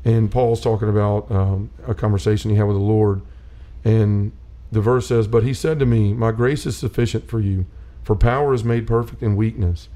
and 0.03 0.29
Paul's 0.29 0.59
talking 0.59 0.89
about 0.89 1.31
um, 1.31 1.69
a 1.87 1.93
conversation 1.93 2.51
he 2.51 2.57
had 2.57 2.65
with 2.65 2.75
the 2.75 2.81
Lord, 2.81 3.21
and 3.85 4.33
the 4.71 4.81
verse 4.81 5.07
says, 5.07 5.27
"But 5.27 5.43
he 5.43 5.53
said 5.53 5.79
to 5.79 5.85
me, 5.85 6.13
My 6.13 6.31
grace 6.31 6.65
is 6.65 6.75
sufficient 6.75 7.29
for 7.29 7.39
you, 7.39 7.65
for 8.03 8.15
power 8.15 8.53
is 8.53 8.63
made 8.63 8.85
perfect 8.85 9.23
in 9.23 9.35
weakness. 9.35 9.87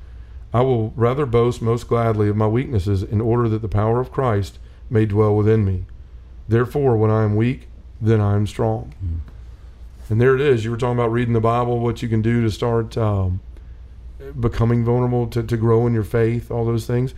I 0.56 0.62
will 0.62 0.94
rather 0.96 1.26
boast 1.26 1.62
most 1.62 1.90
gladly 1.90 2.30
of 2.30 2.38
my 2.38 2.48
weaknesses, 2.48 3.04
in 3.04 3.20
order 3.20 3.50
that 3.50 3.62
the 3.62 3.78
power 3.82 4.00
of 4.00 4.12
Christ 4.12 4.58
may 4.90 5.06
dwell 5.06 5.36
within 5.36 5.66
me. 5.66 5.84
Therefore, 6.48 6.96
when 6.96 7.12
I 7.12 7.24
am 7.24 7.36
weak, 7.36 7.68
then 8.00 8.22
I 8.22 8.36
am 8.36 8.48
strong." 8.48 8.94
And 10.10 10.22
there 10.22 10.34
it 10.34 10.42
is. 10.42 10.64
You 10.64 10.72
were 10.72 10.78
talking 10.78 10.98
about 10.98 11.12
reading 11.12 11.34
the 11.34 11.42
Bible, 11.42 11.80
what 11.80 12.02
you 12.02 12.08
can 12.08 12.22
do 12.22 12.42
to 12.42 12.50
start 12.52 12.98
um, 12.98 13.42
becoming 14.40 14.86
vulnerable, 14.86 15.28
to, 15.28 15.44
to 15.44 15.58
grow 15.58 15.88
in 15.88 15.94
your 15.94 16.04
faith, 16.04 16.50
all 16.50 16.64
those 16.64 16.88
things. 16.88 17.14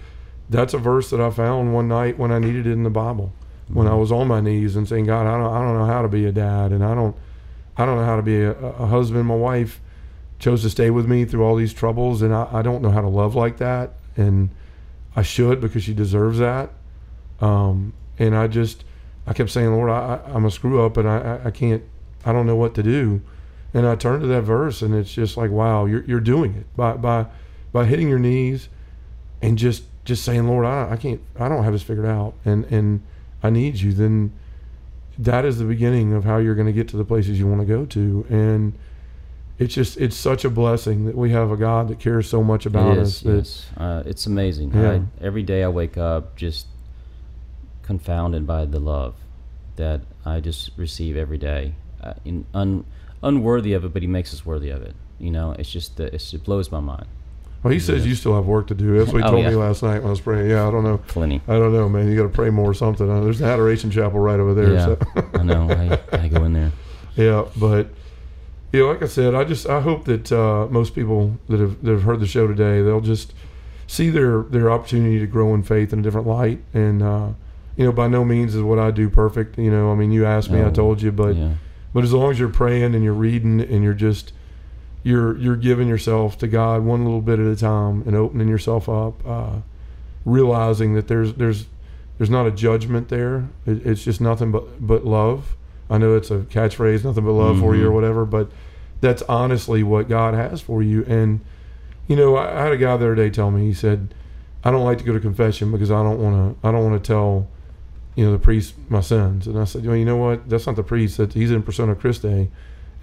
That's 0.50 0.73
a 0.73 0.80
verse 0.80 1.12
that 1.12 1.21
I 1.21 1.30
found 1.30 1.73
one 1.76 1.88
night 1.88 2.17
when 2.17 2.32
I 2.32 2.39
needed 2.39 2.65
it 2.65 2.71
in 2.71 2.84
the 2.84 2.89
Bible, 2.89 3.34
when 3.67 3.88
I 3.88 3.93
was 3.93 4.12
on 4.12 4.28
my 4.28 4.41
knees 4.41 4.76
and 4.76 4.88
saying, 4.88 5.06
God, 5.06 5.28
I 5.28 5.38
don't, 5.38 5.54
I 5.54 5.60
don't 5.62 5.78
know 5.78 5.86
how 5.86 6.02
to 6.02 6.08
be 6.08 6.26
a 6.26 6.32
dad, 6.32 6.71
and 6.71 6.84
I 6.84 6.95
don't, 6.95 7.15
I 7.76 7.86
don't 7.86 7.97
know 7.97 8.06
how 8.06 8.15
to 8.15 8.23
be 8.23 8.41
a, 8.41 8.54
a 8.54 8.88
husband. 8.88 9.28
My 9.28 9.36
wife 9.36 9.80
chose 10.39 10.62
to 10.63 10.69
stay 10.69 10.89
with 10.89 11.08
me 11.08 11.26
through 11.26 11.43
all 11.43 11.56
these 11.56 11.73
troubles, 11.73 12.21
and 12.21 12.34
I, 12.34 12.47
I 12.52 12.62
don't 12.62 12.82
know 12.82 12.91
how 12.91 13.02
to 13.02 13.08
love 13.08 13.36
like 13.36 13.58
that, 13.58 13.93
and 14.15 14.50
I 15.15 15.21
should 15.21 15.60
because 15.62 15.84
she 15.84 15.93
deserves 15.93 16.39
that. 16.39 16.71
Um, 17.39 17.93
and 18.19 18.36
I 18.36 18.47
just, 18.47 18.84
I 19.26 19.34
kept 19.34 19.50
saying, 19.50 19.71
Lord, 19.71 19.89
I, 19.89 20.21
I, 20.26 20.34
I'm 20.34 20.45
a 20.45 20.52
screw 20.52 20.86
up, 20.86 20.97
and 20.97 21.08
I, 21.08 21.17
I, 21.17 21.47
I 21.47 21.52
can't, 21.52 21.84
I 22.26 22.34
don't 22.34 22.45
know 22.45 22.56
what 22.56 22.76
to 22.76 22.84
do. 22.84 23.21
And 23.73 23.86
I 23.86 23.95
turned 23.95 24.21
to 24.21 24.28
that 24.28 24.43
verse, 24.43 24.82
and 24.82 24.95
it's 24.95 25.13
just 25.13 25.38
like, 25.38 25.52
wow, 25.52 25.86
you're 25.86 26.04
you're 26.06 26.19
doing 26.19 26.56
it 26.56 26.65
by 26.76 26.93
by 26.93 27.26
by 27.71 27.86
hitting 27.86 28.08
your 28.08 28.17
knees, 28.19 28.69
and 29.41 29.58
just 29.58 29.84
just 30.06 30.23
saying, 30.23 30.47
Lord, 30.47 30.65
I, 30.65 30.93
I 30.93 30.95
can't, 30.95 31.19
I 31.38 31.50
don't 31.50 31.63
have 31.63 31.73
this 31.73 31.84
figured 31.84 32.06
out, 32.06 32.34
and 32.45 32.65
and 32.65 33.04
I 33.43 33.50
need 33.50 33.76
you. 33.76 33.91
Then 33.91 34.34
that 35.19 35.45
is 35.45 35.58
the 35.58 35.65
beginning 35.65 36.13
of 36.13 36.23
how 36.23 36.38
you're 36.38 36.56
going 36.56 36.67
to 36.67 36.73
get 36.73 36.88
to 36.89 36.97
the 36.97 37.04
places 37.04 37.39
you 37.39 37.47
want 37.47 37.60
to 37.62 37.67
go 37.67 37.86
to, 37.86 38.26
and 38.30 38.73
it's 39.60 39.74
just 39.74 39.98
it's 39.98 40.15
such 40.15 40.46
a 40.46 40.50
blessing 40.50 41.06
that 41.06 41.15
we 41.15 41.32
have 41.32 41.52
a 41.52 41.58
God 41.58 41.88
that 41.88 42.00
cares 42.00 42.30
so 42.30 42.43
much 42.43 42.65
about 42.65 42.98
us. 42.98 43.24
yes. 43.24 43.65
Uh, 43.78 44.04
it's 44.06 44.26
amazing. 44.28 44.72
Yeah. 44.74 44.91
I, 44.91 45.02
every 45.26 45.43
day 45.43 45.63
I 45.63 45.67
wake 45.70 45.98
up 45.98 46.36
just 46.36 46.67
confounded 47.84 48.46
by 48.46 48.65
the 48.65 48.80
love 48.80 49.15
that 49.78 50.02
I 50.26 50.39
just 50.39 50.72
receive 50.78 51.15
every 51.17 51.38
day. 51.38 51.74
Uh, 52.02 52.13
in, 52.26 52.46
un, 52.54 52.86
unworthy 53.24 53.74
of 53.74 53.84
it, 53.86 53.93
but 53.93 54.02
He 54.02 54.08
makes 54.08 54.34
us 54.34 54.46
worthy 54.46 54.70
of 54.70 54.82
it. 54.82 54.96
You 55.20 55.32
know, 55.32 55.52
it's 55.58 55.70
just 55.72 55.98
that 55.98 56.13
it's, 56.13 56.34
it 56.34 56.43
blows 56.43 56.72
my 56.72 56.80
mind. 56.80 57.06
Well, 57.63 57.74
he 57.74 57.80
says 57.80 58.06
you 58.06 58.13
still 58.13 58.36
have 58.36 58.46
work 58.46 58.67
to 58.67 58.76
do. 58.76 58.98
That's 59.00 59.12
what 59.12 59.24
he 59.24 59.24
Oh, 59.28 59.32
told 59.32 59.43
yeah. 59.43 59.50
me 59.50 59.56
last 59.56 59.82
night 59.82 59.98
when 59.98 60.06
I 60.08 60.10
was 60.12 60.22
praying. 60.22 60.48
Yeah, 60.50 60.67
I 60.67 60.72
don't 60.72 60.84
know. 60.84 61.00
Plenty. 61.08 61.41
I 61.48 61.54
don't 61.54 61.74
know, 61.74 61.89
man. 61.89 62.08
You 62.08 62.15
got 62.15 62.24
to 62.24 62.30
pray 62.30 62.52
more 62.52 62.70
or 62.70 62.74
something. 62.76 63.10
Uh, 63.10 63.22
there's 63.22 63.39
the 63.39 63.46
Adoration 63.46 63.89
Chapel 63.89 64.20
right 64.20 64.39
over 64.39 64.54
there. 64.54 64.74
yeah, 64.74 64.86
So. 64.86 65.00
I 65.34 65.41
know. 65.43 65.67
I, 65.72 66.17
I 66.17 66.28
go 66.28 66.43
in 66.43 66.54
there. 66.54 66.72
Yeah, 67.15 67.46
but 67.58 67.89
you 68.71 68.82
know, 68.82 68.88
like 68.88 69.01
I 69.01 69.08
said, 69.08 69.34
I 69.34 69.43
just 69.43 69.67
I 69.67 69.82
hope 69.82 70.06
that 70.06 70.32
uh, 70.32 70.67
most 70.69 70.93
people 70.93 71.38
that 71.47 71.60
have 71.60 71.82
that 71.84 71.91
have 71.91 72.03
heard 72.03 72.19
the 72.19 72.27
show 72.27 72.47
today, 72.47 72.82
they'll 72.82 73.01
just 73.01 73.34
see 73.88 74.10
their 74.10 74.43
their 74.43 74.69
opportunity 74.69 75.19
to 75.19 75.27
grow 75.27 75.53
in 75.53 75.63
faith 75.63 75.93
in 75.93 75.99
a 75.99 76.01
different 76.01 76.27
light. 76.27 76.62
And 76.73 77.01
uh, 77.01 77.30
you 77.77 77.86
know, 77.86 77.91
by 77.91 78.08
no 78.08 78.25
means 78.25 78.56
is 78.56 78.62
what 78.62 78.80
I 78.80 78.91
do 78.91 79.10
perfect. 79.10 79.58
You 79.58 79.71
know, 79.71 79.91
I 79.91 79.95
mean, 79.95 80.12
you 80.12 80.25
asked 80.25 80.49
me, 80.49 80.63
I 80.63 80.69
told 80.69 81.01
you, 81.01 81.12
but 81.12 81.36
yeah. 81.36 81.53
but 81.93 82.03
as 82.03 82.13
long 82.13 82.32
as 82.32 82.39
you're 82.39 82.49
praying 82.49 82.95
and 82.95 83.03
you're 83.03 83.13
reading 83.13 83.62
and 83.62 83.84
you're 83.84 83.93
just 83.93 84.34
you're 85.03 85.38
you're 85.38 85.56
giving 85.56 85.88
yourself 85.88 86.38
to 86.39 86.47
God 86.47 86.84
one 86.84 87.06
little 87.06 87.21
bit 87.21 87.39
at 87.39 87.47
a 87.47 87.56
time 87.56 88.03
and 88.06 88.15
opening 88.15 88.49
yourself 88.49 88.89
up, 88.89 89.25
uh, 89.25 89.60
realizing 90.25 90.93
that 90.95 91.08
there's 91.08 91.36
there's 91.36 91.67
there's 92.17 92.30
not 92.30 92.47
a 92.47 92.51
judgment 92.51 93.10
there. 93.10 93.47
It, 93.65 93.86
it's 93.86 94.03
just 94.03 94.19
nothing 94.19 94.51
but 94.51 94.86
but 94.86 95.06
love. 95.06 95.56
I 95.89 95.97
know 95.97 96.15
it's 96.15 96.32
a 96.32 96.39
catchphrase, 96.39 97.04
nothing 97.06 97.23
but 97.26 97.32
love 97.32 97.60
for 97.60 97.76
you 97.76 97.88
or 97.88 97.91
Mhm. 97.91 97.93
whatever, 97.93 98.26
but 98.26 98.52
that's 99.02 99.21
honestly 99.23 99.84
what 99.84 100.10
God 100.10 100.34
has 100.34 100.60
for 100.62 100.82
you. 100.84 101.04
And 101.08 101.39
you 102.08 102.15
know, 102.15 102.36
I, 102.36 102.60
I 102.62 102.63
had 102.63 102.71
a 102.73 102.78
guy 102.78 102.95
the 102.97 103.06
other 103.06 103.15
day 103.15 103.30
tell 103.30 103.52
me 103.52 103.65
he 103.65 103.73
said, 103.73 104.13
"I 104.63 104.71
don't 104.71 104.84
like 104.86 104.97
to 105.00 105.04
go 105.04 105.13
to 105.13 105.19
confession 105.19 105.71
because 105.71 105.91
I 105.91 106.02
don't 106.04 106.19
want 106.19 106.62
to. 106.62 106.67
I 106.67 106.71
don't 106.71 106.84
want 106.89 107.02
to 107.04 107.08
tell." 107.08 107.47
You 108.15 108.26
know 108.26 108.32
the 108.32 108.39
priest 108.39 108.73
my 108.89 109.02
sins, 109.02 109.45
and 109.45 109.60
I 109.60 109.63
said, 109.65 109.86
well, 109.86 109.95
you 109.95 110.04
know 110.04 110.17
what? 110.17 110.50
That's 110.50 110.65
not 110.65 110.76
the 110.76 110.82
priest. 110.82 111.17
That 111.17 111.34
he's 111.34 111.52
in 111.52 111.62
persona 111.62 111.93
Christi, 111.93 112.50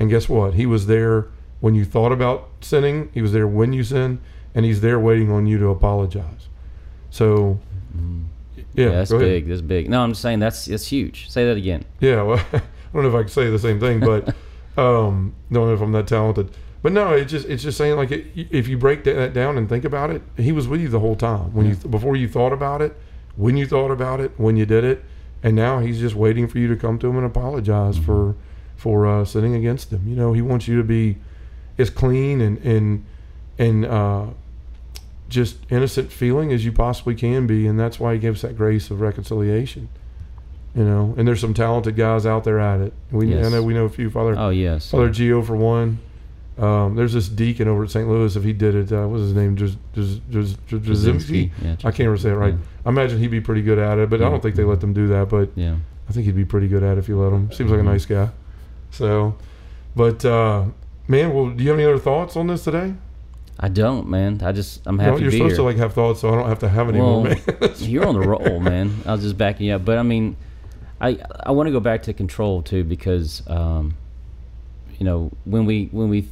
and 0.01 0.11
guess 0.11 0.29
what? 0.29 0.55
He 0.55 0.67
was 0.67 0.87
there 0.89 1.27
when 1.61 1.77
you 1.77 1.85
thought 1.85 2.11
about 2.11 2.49
sinning. 2.61 3.11
He 3.15 3.23
was 3.23 3.31
there 3.31 3.47
when 3.47 3.73
you 3.73 3.85
sin, 3.85 4.19
and 4.57 4.65
He's 4.67 4.81
there 4.81 4.99
waiting 4.99 5.31
on 5.31 5.47
you 5.47 5.57
to 5.59 5.69
apologize. 5.69 6.49
So, 7.11 7.61
yeah, 8.75 8.87
Yeah, 8.87 8.89
that's 8.91 9.13
big. 9.13 9.47
That's 9.47 9.61
big. 9.61 9.89
No, 9.89 10.03
I'm 10.03 10.11
just 10.11 10.23
saying 10.23 10.41
that's 10.41 10.65
that's 10.65 10.89
huge. 10.89 11.31
Say 11.31 11.45
that 11.47 11.57
again. 11.57 11.85
Yeah, 12.01 12.23
well, 12.23 12.45
don't 12.95 13.03
know 13.03 13.09
if 13.09 13.15
I 13.15 13.23
can 13.23 13.31
say 13.31 13.51
the 13.51 13.59
same 13.59 13.81
thing, 13.81 14.01
but 14.01 14.29
um, 14.79 15.35
don't 15.51 15.67
know 15.67 15.75
if 15.75 15.81
I'm 15.81 15.93
that 15.93 16.07
talented. 16.07 16.51
But 16.83 16.93
no, 16.93 17.13
it's 17.15 17.31
just 17.31 17.49
it's 17.49 17.63
just 17.63 17.79
saying 17.79 17.97
like 17.97 18.11
it, 18.11 18.27
if 18.35 18.69
you 18.69 18.77
break 18.77 19.05
that 19.05 19.33
down 19.33 19.57
and 19.57 19.69
think 19.69 19.85
about 19.85 20.11
it, 20.11 20.23
he 20.37 20.53
was 20.53 20.69
with 20.69 20.81
you 20.81 20.89
the 20.89 21.01
whole 21.01 21.17
time 21.17 21.55
when 21.55 21.67
you 21.67 21.77
before 21.77 22.15
you 22.15 22.29
thought 22.29 22.53
about 22.53 22.83
it, 22.83 22.95
when 23.37 23.57
you 23.57 23.67
thought 23.67 23.91
about 23.91 24.21
it, 24.21 24.33
when 24.37 24.57
you 24.57 24.67
did 24.67 24.85
it, 24.85 25.03
and 25.43 25.57
now 25.57 25.79
he's 25.79 25.99
just 25.99 26.15
waiting 26.15 26.47
for 26.47 26.59
you 26.59 26.69
to 26.69 26.77
come 26.77 26.99
to 26.99 27.07
him 27.07 27.17
and 27.17 27.25
apologize 27.25 27.97
for 27.97 28.37
for 28.77 29.07
uh, 29.07 29.25
sinning 29.25 29.55
against 29.55 29.93
him. 29.93 30.07
You 30.07 30.15
know, 30.15 30.35
he 30.35 30.43
wants 30.43 30.69
you 30.69 30.77
to 30.77 30.85
be 30.85 31.17
as 31.79 31.89
clean 31.89 32.43
and 32.43 32.59
and 32.59 33.07
and 33.59 33.87
uh, 33.87 34.27
just 35.29 35.57
innocent 35.71 36.13
feeling 36.13 36.53
as 36.53 36.67
you 36.67 36.73
possibly 36.73 37.15
can 37.15 37.47
be, 37.47 37.67
and 37.67 37.81
that's 37.81 37.99
why 37.99 38.13
he 38.13 38.19
gives 38.19 38.43
that 38.43 38.59
grace 38.59 38.91
of 38.91 39.01
reconciliation. 39.01 39.89
You 40.75 40.83
know, 40.85 41.15
and 41.17 41.27
there's 41.29 41.41
some 41.41 41.55
talented 41.55 41.95
guys 41.95 42.27
out 42.27 42.43
there 42.45 42.59
at 42.59 42.81
it. 42.81 42.93
We 43.13 43.37
I 43.39 43.49
know 43.49 43.63
we 43.63 43.75
know 43.75 43.85
a 43.85 43.89
few. 43.89 44.11
Father 44.11 44.35
Oh 44.37 44.51
yes. 44.51 44.91
Father 44.91 45.09
Geo 45.11 45.41
for 45.43 45.55
one. 45.57 45.99
Um, 46.59 46.95
there's 46.97 47.13
this 47.13 47.29
deacon 47.29 47.67
over 47.69 47.85
at 47.85 47.91
St. 47.91 48.09
Louis. 48.09 48.35
If 48.37 48.43
he 48.45 48.53
did 48.53 48.75
it, 48.75 48.93
uh, 48.93 49.03
what 49.03 49.11
was 49.19 49.23
his 49.23 49.35
name? 49.35 49.57
Just, 49.57 49.77
just, 49.93 50.21
just, 50.31 50.65
Jasinski. 50.69 51.51
Yeah, 51.63 51.73
I 51.85 51.91
can't 51.91 52.07
ever 52.07 52.17
say 52.17 52.31
it 52.31 52.35
right. 52.35 52.55
Yeah. 52.55 52.61
I 52.87 52.89
imagine 52.91 53.19
he'd 53.19 53.29
be 53.33 53.41
pretty 53.41 53.63
good 53.63 53.79
at 53.79 53.99
it, 53.99 54.09
but 54.11 54.21
I 54.23 54.29
don't 54.29 54.41
think 54.41 54.55
they 54.55 54.63
let 54.65 54.81
them 54.81 54.93
do 54.93 55.09
that. 55.09 55.29
But 55.29 55.51
Yeah. 55.57 55.77
I 56.09 56.13
think 56.13 56.27
he'd 56.27 56.37
be 56.37 56.45
pretty 56.45 56.69
good 56.69 56.83
at 56.85 56.93
it 56.97 56.99
if 56.99 57.09
you 57.09 57.19
let 57.21 57.33
him. 57.33 57.51
Seems 57.51 57.71
like 57.71 57.81
a 57.81 57.83
Mhm. 57.83 57.87
nice 57.87 58.07
guy. 58.07 58.29
So, 58.91 59.35
but 59.97 60.25
uh, 60.25 60.65
man, 61.09 61.35
well, 61.35 61.51
do 61.51 61.63
you 61.65 61.71
have 61.71 61.79
any 61.79 61.89
other 61.89 61.99
thoughts 61.99 62.37
on 62.37 62.47
this 62.47 62.63
today? 62.65 62.95
I 63.59 63.69
don't, 63.69 64.09
man. 64.09 64.41
I 64.45 64.53
just 64.53 64.83
I'm 64.87 64.99
happy 64.99 65.23
you're 65.23 65.31
to 65.31 65.37
supposed 65.37 65.51
here. 65.53 65.57
to 65.59 65.63
like 65.63 65.77
have 65.77 65.93
thoughts, 65.93 66.21
so 66.21 66.29
I 66.33 66.37
don't 66.37 66.49
have 66.49 66.59
to 66.61 66.69
have 66.69 66.89
any 66.89 66.99
Well, 67.01 67.23
more. 67.23 67.25
Man. 67.25 67.41
You're 67.79 68.07
on 68.07 68.15
the 68.15 68.21
roll, 68.29 68.61
man. 68.61 68.93
I 69.07 69.13
was 69.13 69.23
just 69.23 69.39
backing 69.39 69.67
you 69.67 69.75
up, 69.75 69.85
but 69.85 69.99
I 69.99 70.03
mean, 70.03 70.37
I 71.01 71.19
I 71.45 71.51
want 71.53 71.67
to 71.67 71.73
go 71.73 71.81
back 71.81 72.03
to 72.05 72.13
control 72.13 72.63
too 72.63 72.85
because 72.85 73.43
um, 73.49 73.95
you 74.99 75.05
know 75.05 75.31
when 75.45 75.65
we 75.67 75.89
when 75.93 76.09
we 76.09 76.29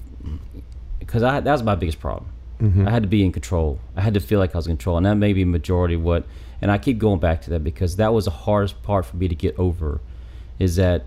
because 0.98 1.22
I 1.22 1.40
that 1.40 1.53
was 1.53 1.62
my 1.62 1.75
biggest 1.75 2.01
problem. 2.01 2.31
Mhm. 2.61 2.87
I 2.87 2.90
had 2.90 3.03
to 3.03 3.09
be 3.09 3.25
in 3.25 3.33
control. 3.33 3.81
I 3.96 4.03
had 4.03 4.14
to 4.14 4.20
feel 4.20 4.38
like 4.38 4.55
I 4.55 4.59
was 4.59 4.66
in 4.68 4.77
control, 4.77 4.96
and 4.96 5.05
that 5.07 5.16
may 5.16 5.33
be 5.33 5.44
majority 5.44 5.94
of 5.94 6.03
what. 6.03 6.25
And 6.61 6.70
I 6.70 6.79
keep 6.79 6.98
going 6.98 7.18
back 7.18 7.42
to 7.42 7.51
that 7.51 7.64
because 7.64 7.96
that 7.96 8.12
was 8.14 8.27
the 8.27 8.31
hardest 8.31 8.81
part 8.85 9.05
for 9.05 9.16
me 9.16 9.27
to 9.27 9.35
get 9.35 9.59
over, 9.59 10.01
is 10.61 10.77
that, 10.77 11.05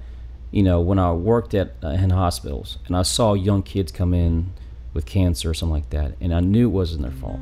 you 0.51 0.61
know, 0.61 0.81
when 0.81 0.99
I 0.99 1.13
worked 1.13 1.53
at 1.53 1.75
uh, 1.81 1.91
in 1.91 2.09
hospitals 2.09 2.77
and 2.87 2.97
I 2.97 3.03
saw 3.03 3.35
young 3.35 3.63
kids 3.63 3.89
come 3.93 4.13
in 4.13 4.51
with 4.93 5.05
cancer 5.05 5.49
or 5.49 5.53
something 5.53 5.73
like 5.73 5.89
that, 5.91 6.15
and 6.19 6.33
I 6.33 6.41
knew 6.41 6.67
it 6.67 6.71
wasn't 6.73 7.03
their 7.03 7.11
fault. 7.11 7.39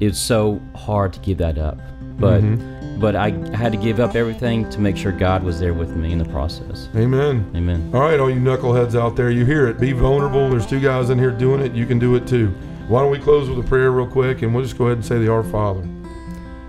It's 0.00 0.18
so 0.18 0.60
hard 0.74 1.12
to 1.12 1.20
give 1.20 1.38
that 1.38 1.58
up, 1.58 1.78
but 2.18 2.42
Mhm. 2.42 2.98
but 3.00 3.16
I, 3.16 3.34
I 3.52 3.56
had 3.56 3.72
to 3.72 3.78
give 3.78 3.98
up 4.00 4.14
everything 4.14 4.68
to 4.70 4.80
make 4.80 4.96
sure 4.96 5.10
God 5.12 5.42
was 5.42 5.58
there 5.60 5.72
with 5.74 5.94
me 5.96 6.12
in 6.12 6.18
the 6.18 6.24
process. 6.26 6.88
Amen. 6.96 7.44
Amen. 7.54 7.90
All 7.94 8.00
right, 8.00 8.18
all 8.20 8.28
you 8.30 8.40
knuckleheads 8.40 8.94
out 8.94 9.16
there, 9.16 9.30
you 9.30 9.44
hear 9.46 9.66
it. 9.68 9.78
Be 9.80 9.92
vulnerable. 9.92 10.50
There's 10.50 10.66
two 10.66 10.80
guys 10.80 11.08
in 11.10 11.18
here 11.18 11.30
doing 11.30 11.60
it. 11.60 11.72
You 11.72 11.86
can 11.86 11.98
do 11.98 12.14
it 12.16 12.26
too. 12.26 12.52
Why 12.88 13.00
don't 13.02 13.10
we 13.10 13.18
close 13.18 13.48
with 13.48 13.58
a 13.64 13.68
prayer 13.68 13.90
real 13.92 14.06
quick 14.06 14.42
and 14.42 14.52
we'll 14.54 14.64
just 14.64 14.76
go 14.76 14.86
ahead 14.86 14.98
and 14.98 15.04
say 15.04 15.18
the 15.18 15.30
Our 15.32 15.42
Father. 15.44 15.82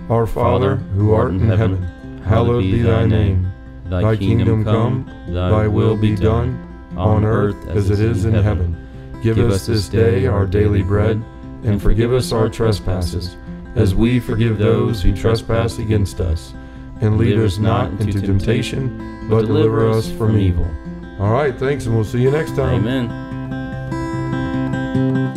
Our 0.10 0.26
Father, 0.28 0.76
who 0.96 1.13
art 1.13 1.32
in 1.32 1.39
heaven, 1.50 1.84
hallowed 2.26 2.62
be 2.63 2.82
thy 2.82 3.06
name. 3.06 3.48
Thy 3.89 4.15
kingdom 4.15 4.63
come, 4.63 5.06
thy 5.30 5.67
will 5.67 5.98
be 5.98 6.15
done, 6.15 6.58
on 6.98 7.26
earth 7.26 7.56
as 7.70 7.89
it 7.89 8.00
is 8.00 8.26
in 8.26 8.34
heaven. 8.34 8.76
Give 9.24 9.38
us 9.39 9.65
this 9.67 9.88
day 9.89 10.28
our 10.28 10.46
daily 10.46 10.82
bread, 10.82 11.22
and 11.63 11.82
forgive 11.82 12.13
us 12.13 12.32
our 12.32 12.50
trespasses, 12.50 13.36
as 13.76 13.95
we 13.95 14.19
forgive 14.19 14.58
those 14.58 15.02
who 15.02 15.15
trespass 15.15 15.80
against 15.80 16.19
us. 16.19 16.54
And 17.02 17.17
lead 17.17 17.38
us 17.38 17.58
not 17.58 17.89
into 18.00 18.21
temptation, 18.21 19.28
but 19.30 19.45
deliver 19.45 19.89
us 19.89 20.12
from 20.12 20.38
evil. 20.38 20.69
All 21.19 21.32
right, 21.32 21.58
thanks, 21.58 21.86
and 21.86 21.95
we'll 21.95 22.04
see 22.04 22.21
you 22.21 22.32
next 22.32 22.56
time. 22.56 22.88
Amen. 22.88 23.32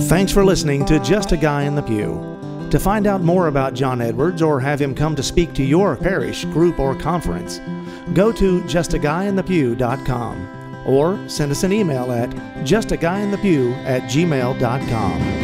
Thanks 0.08 0.32
for 0.32 0.44
listening 0.44 0.84
to 0.86 0.98
Just 1.00 1.32
a 1.32 1.36
Guy 1.36 1.62
in 1.62 1.74
the 1.74 1.82
Pew. 1.82 2.32
To 2.70 2.78
find 2.78 3.06
out 3.06 3.22
more 3.22 3.46
about 3.46 3.74
John 3.74 4.00
Edwards 4.00 4.42
or 4.42 4.60
have 4.60 4.80
him 4.80 4.94
come 4.94 5.14
to 5.16 5.22
speak 5.22 5.52
to 5.54 5.62
your 5.62 5.96
parish, 5.96 6.44
group, 6.46 6.78
or 6.78 6.94
conference, 6.94 7.60
go 8.14 8.32
to 8.32 8.60
justaguyinthepew.com 8.62 10.84
or 10.86 11.28
send 11.28 11.52
us 11.52 11.62
an 11.62 11.72
email 11.72 12.12
at 12.12 12.30
justaguyinthepew 12.64 13.74
at 13.84 14.02
gmail.com. 14.02 15.43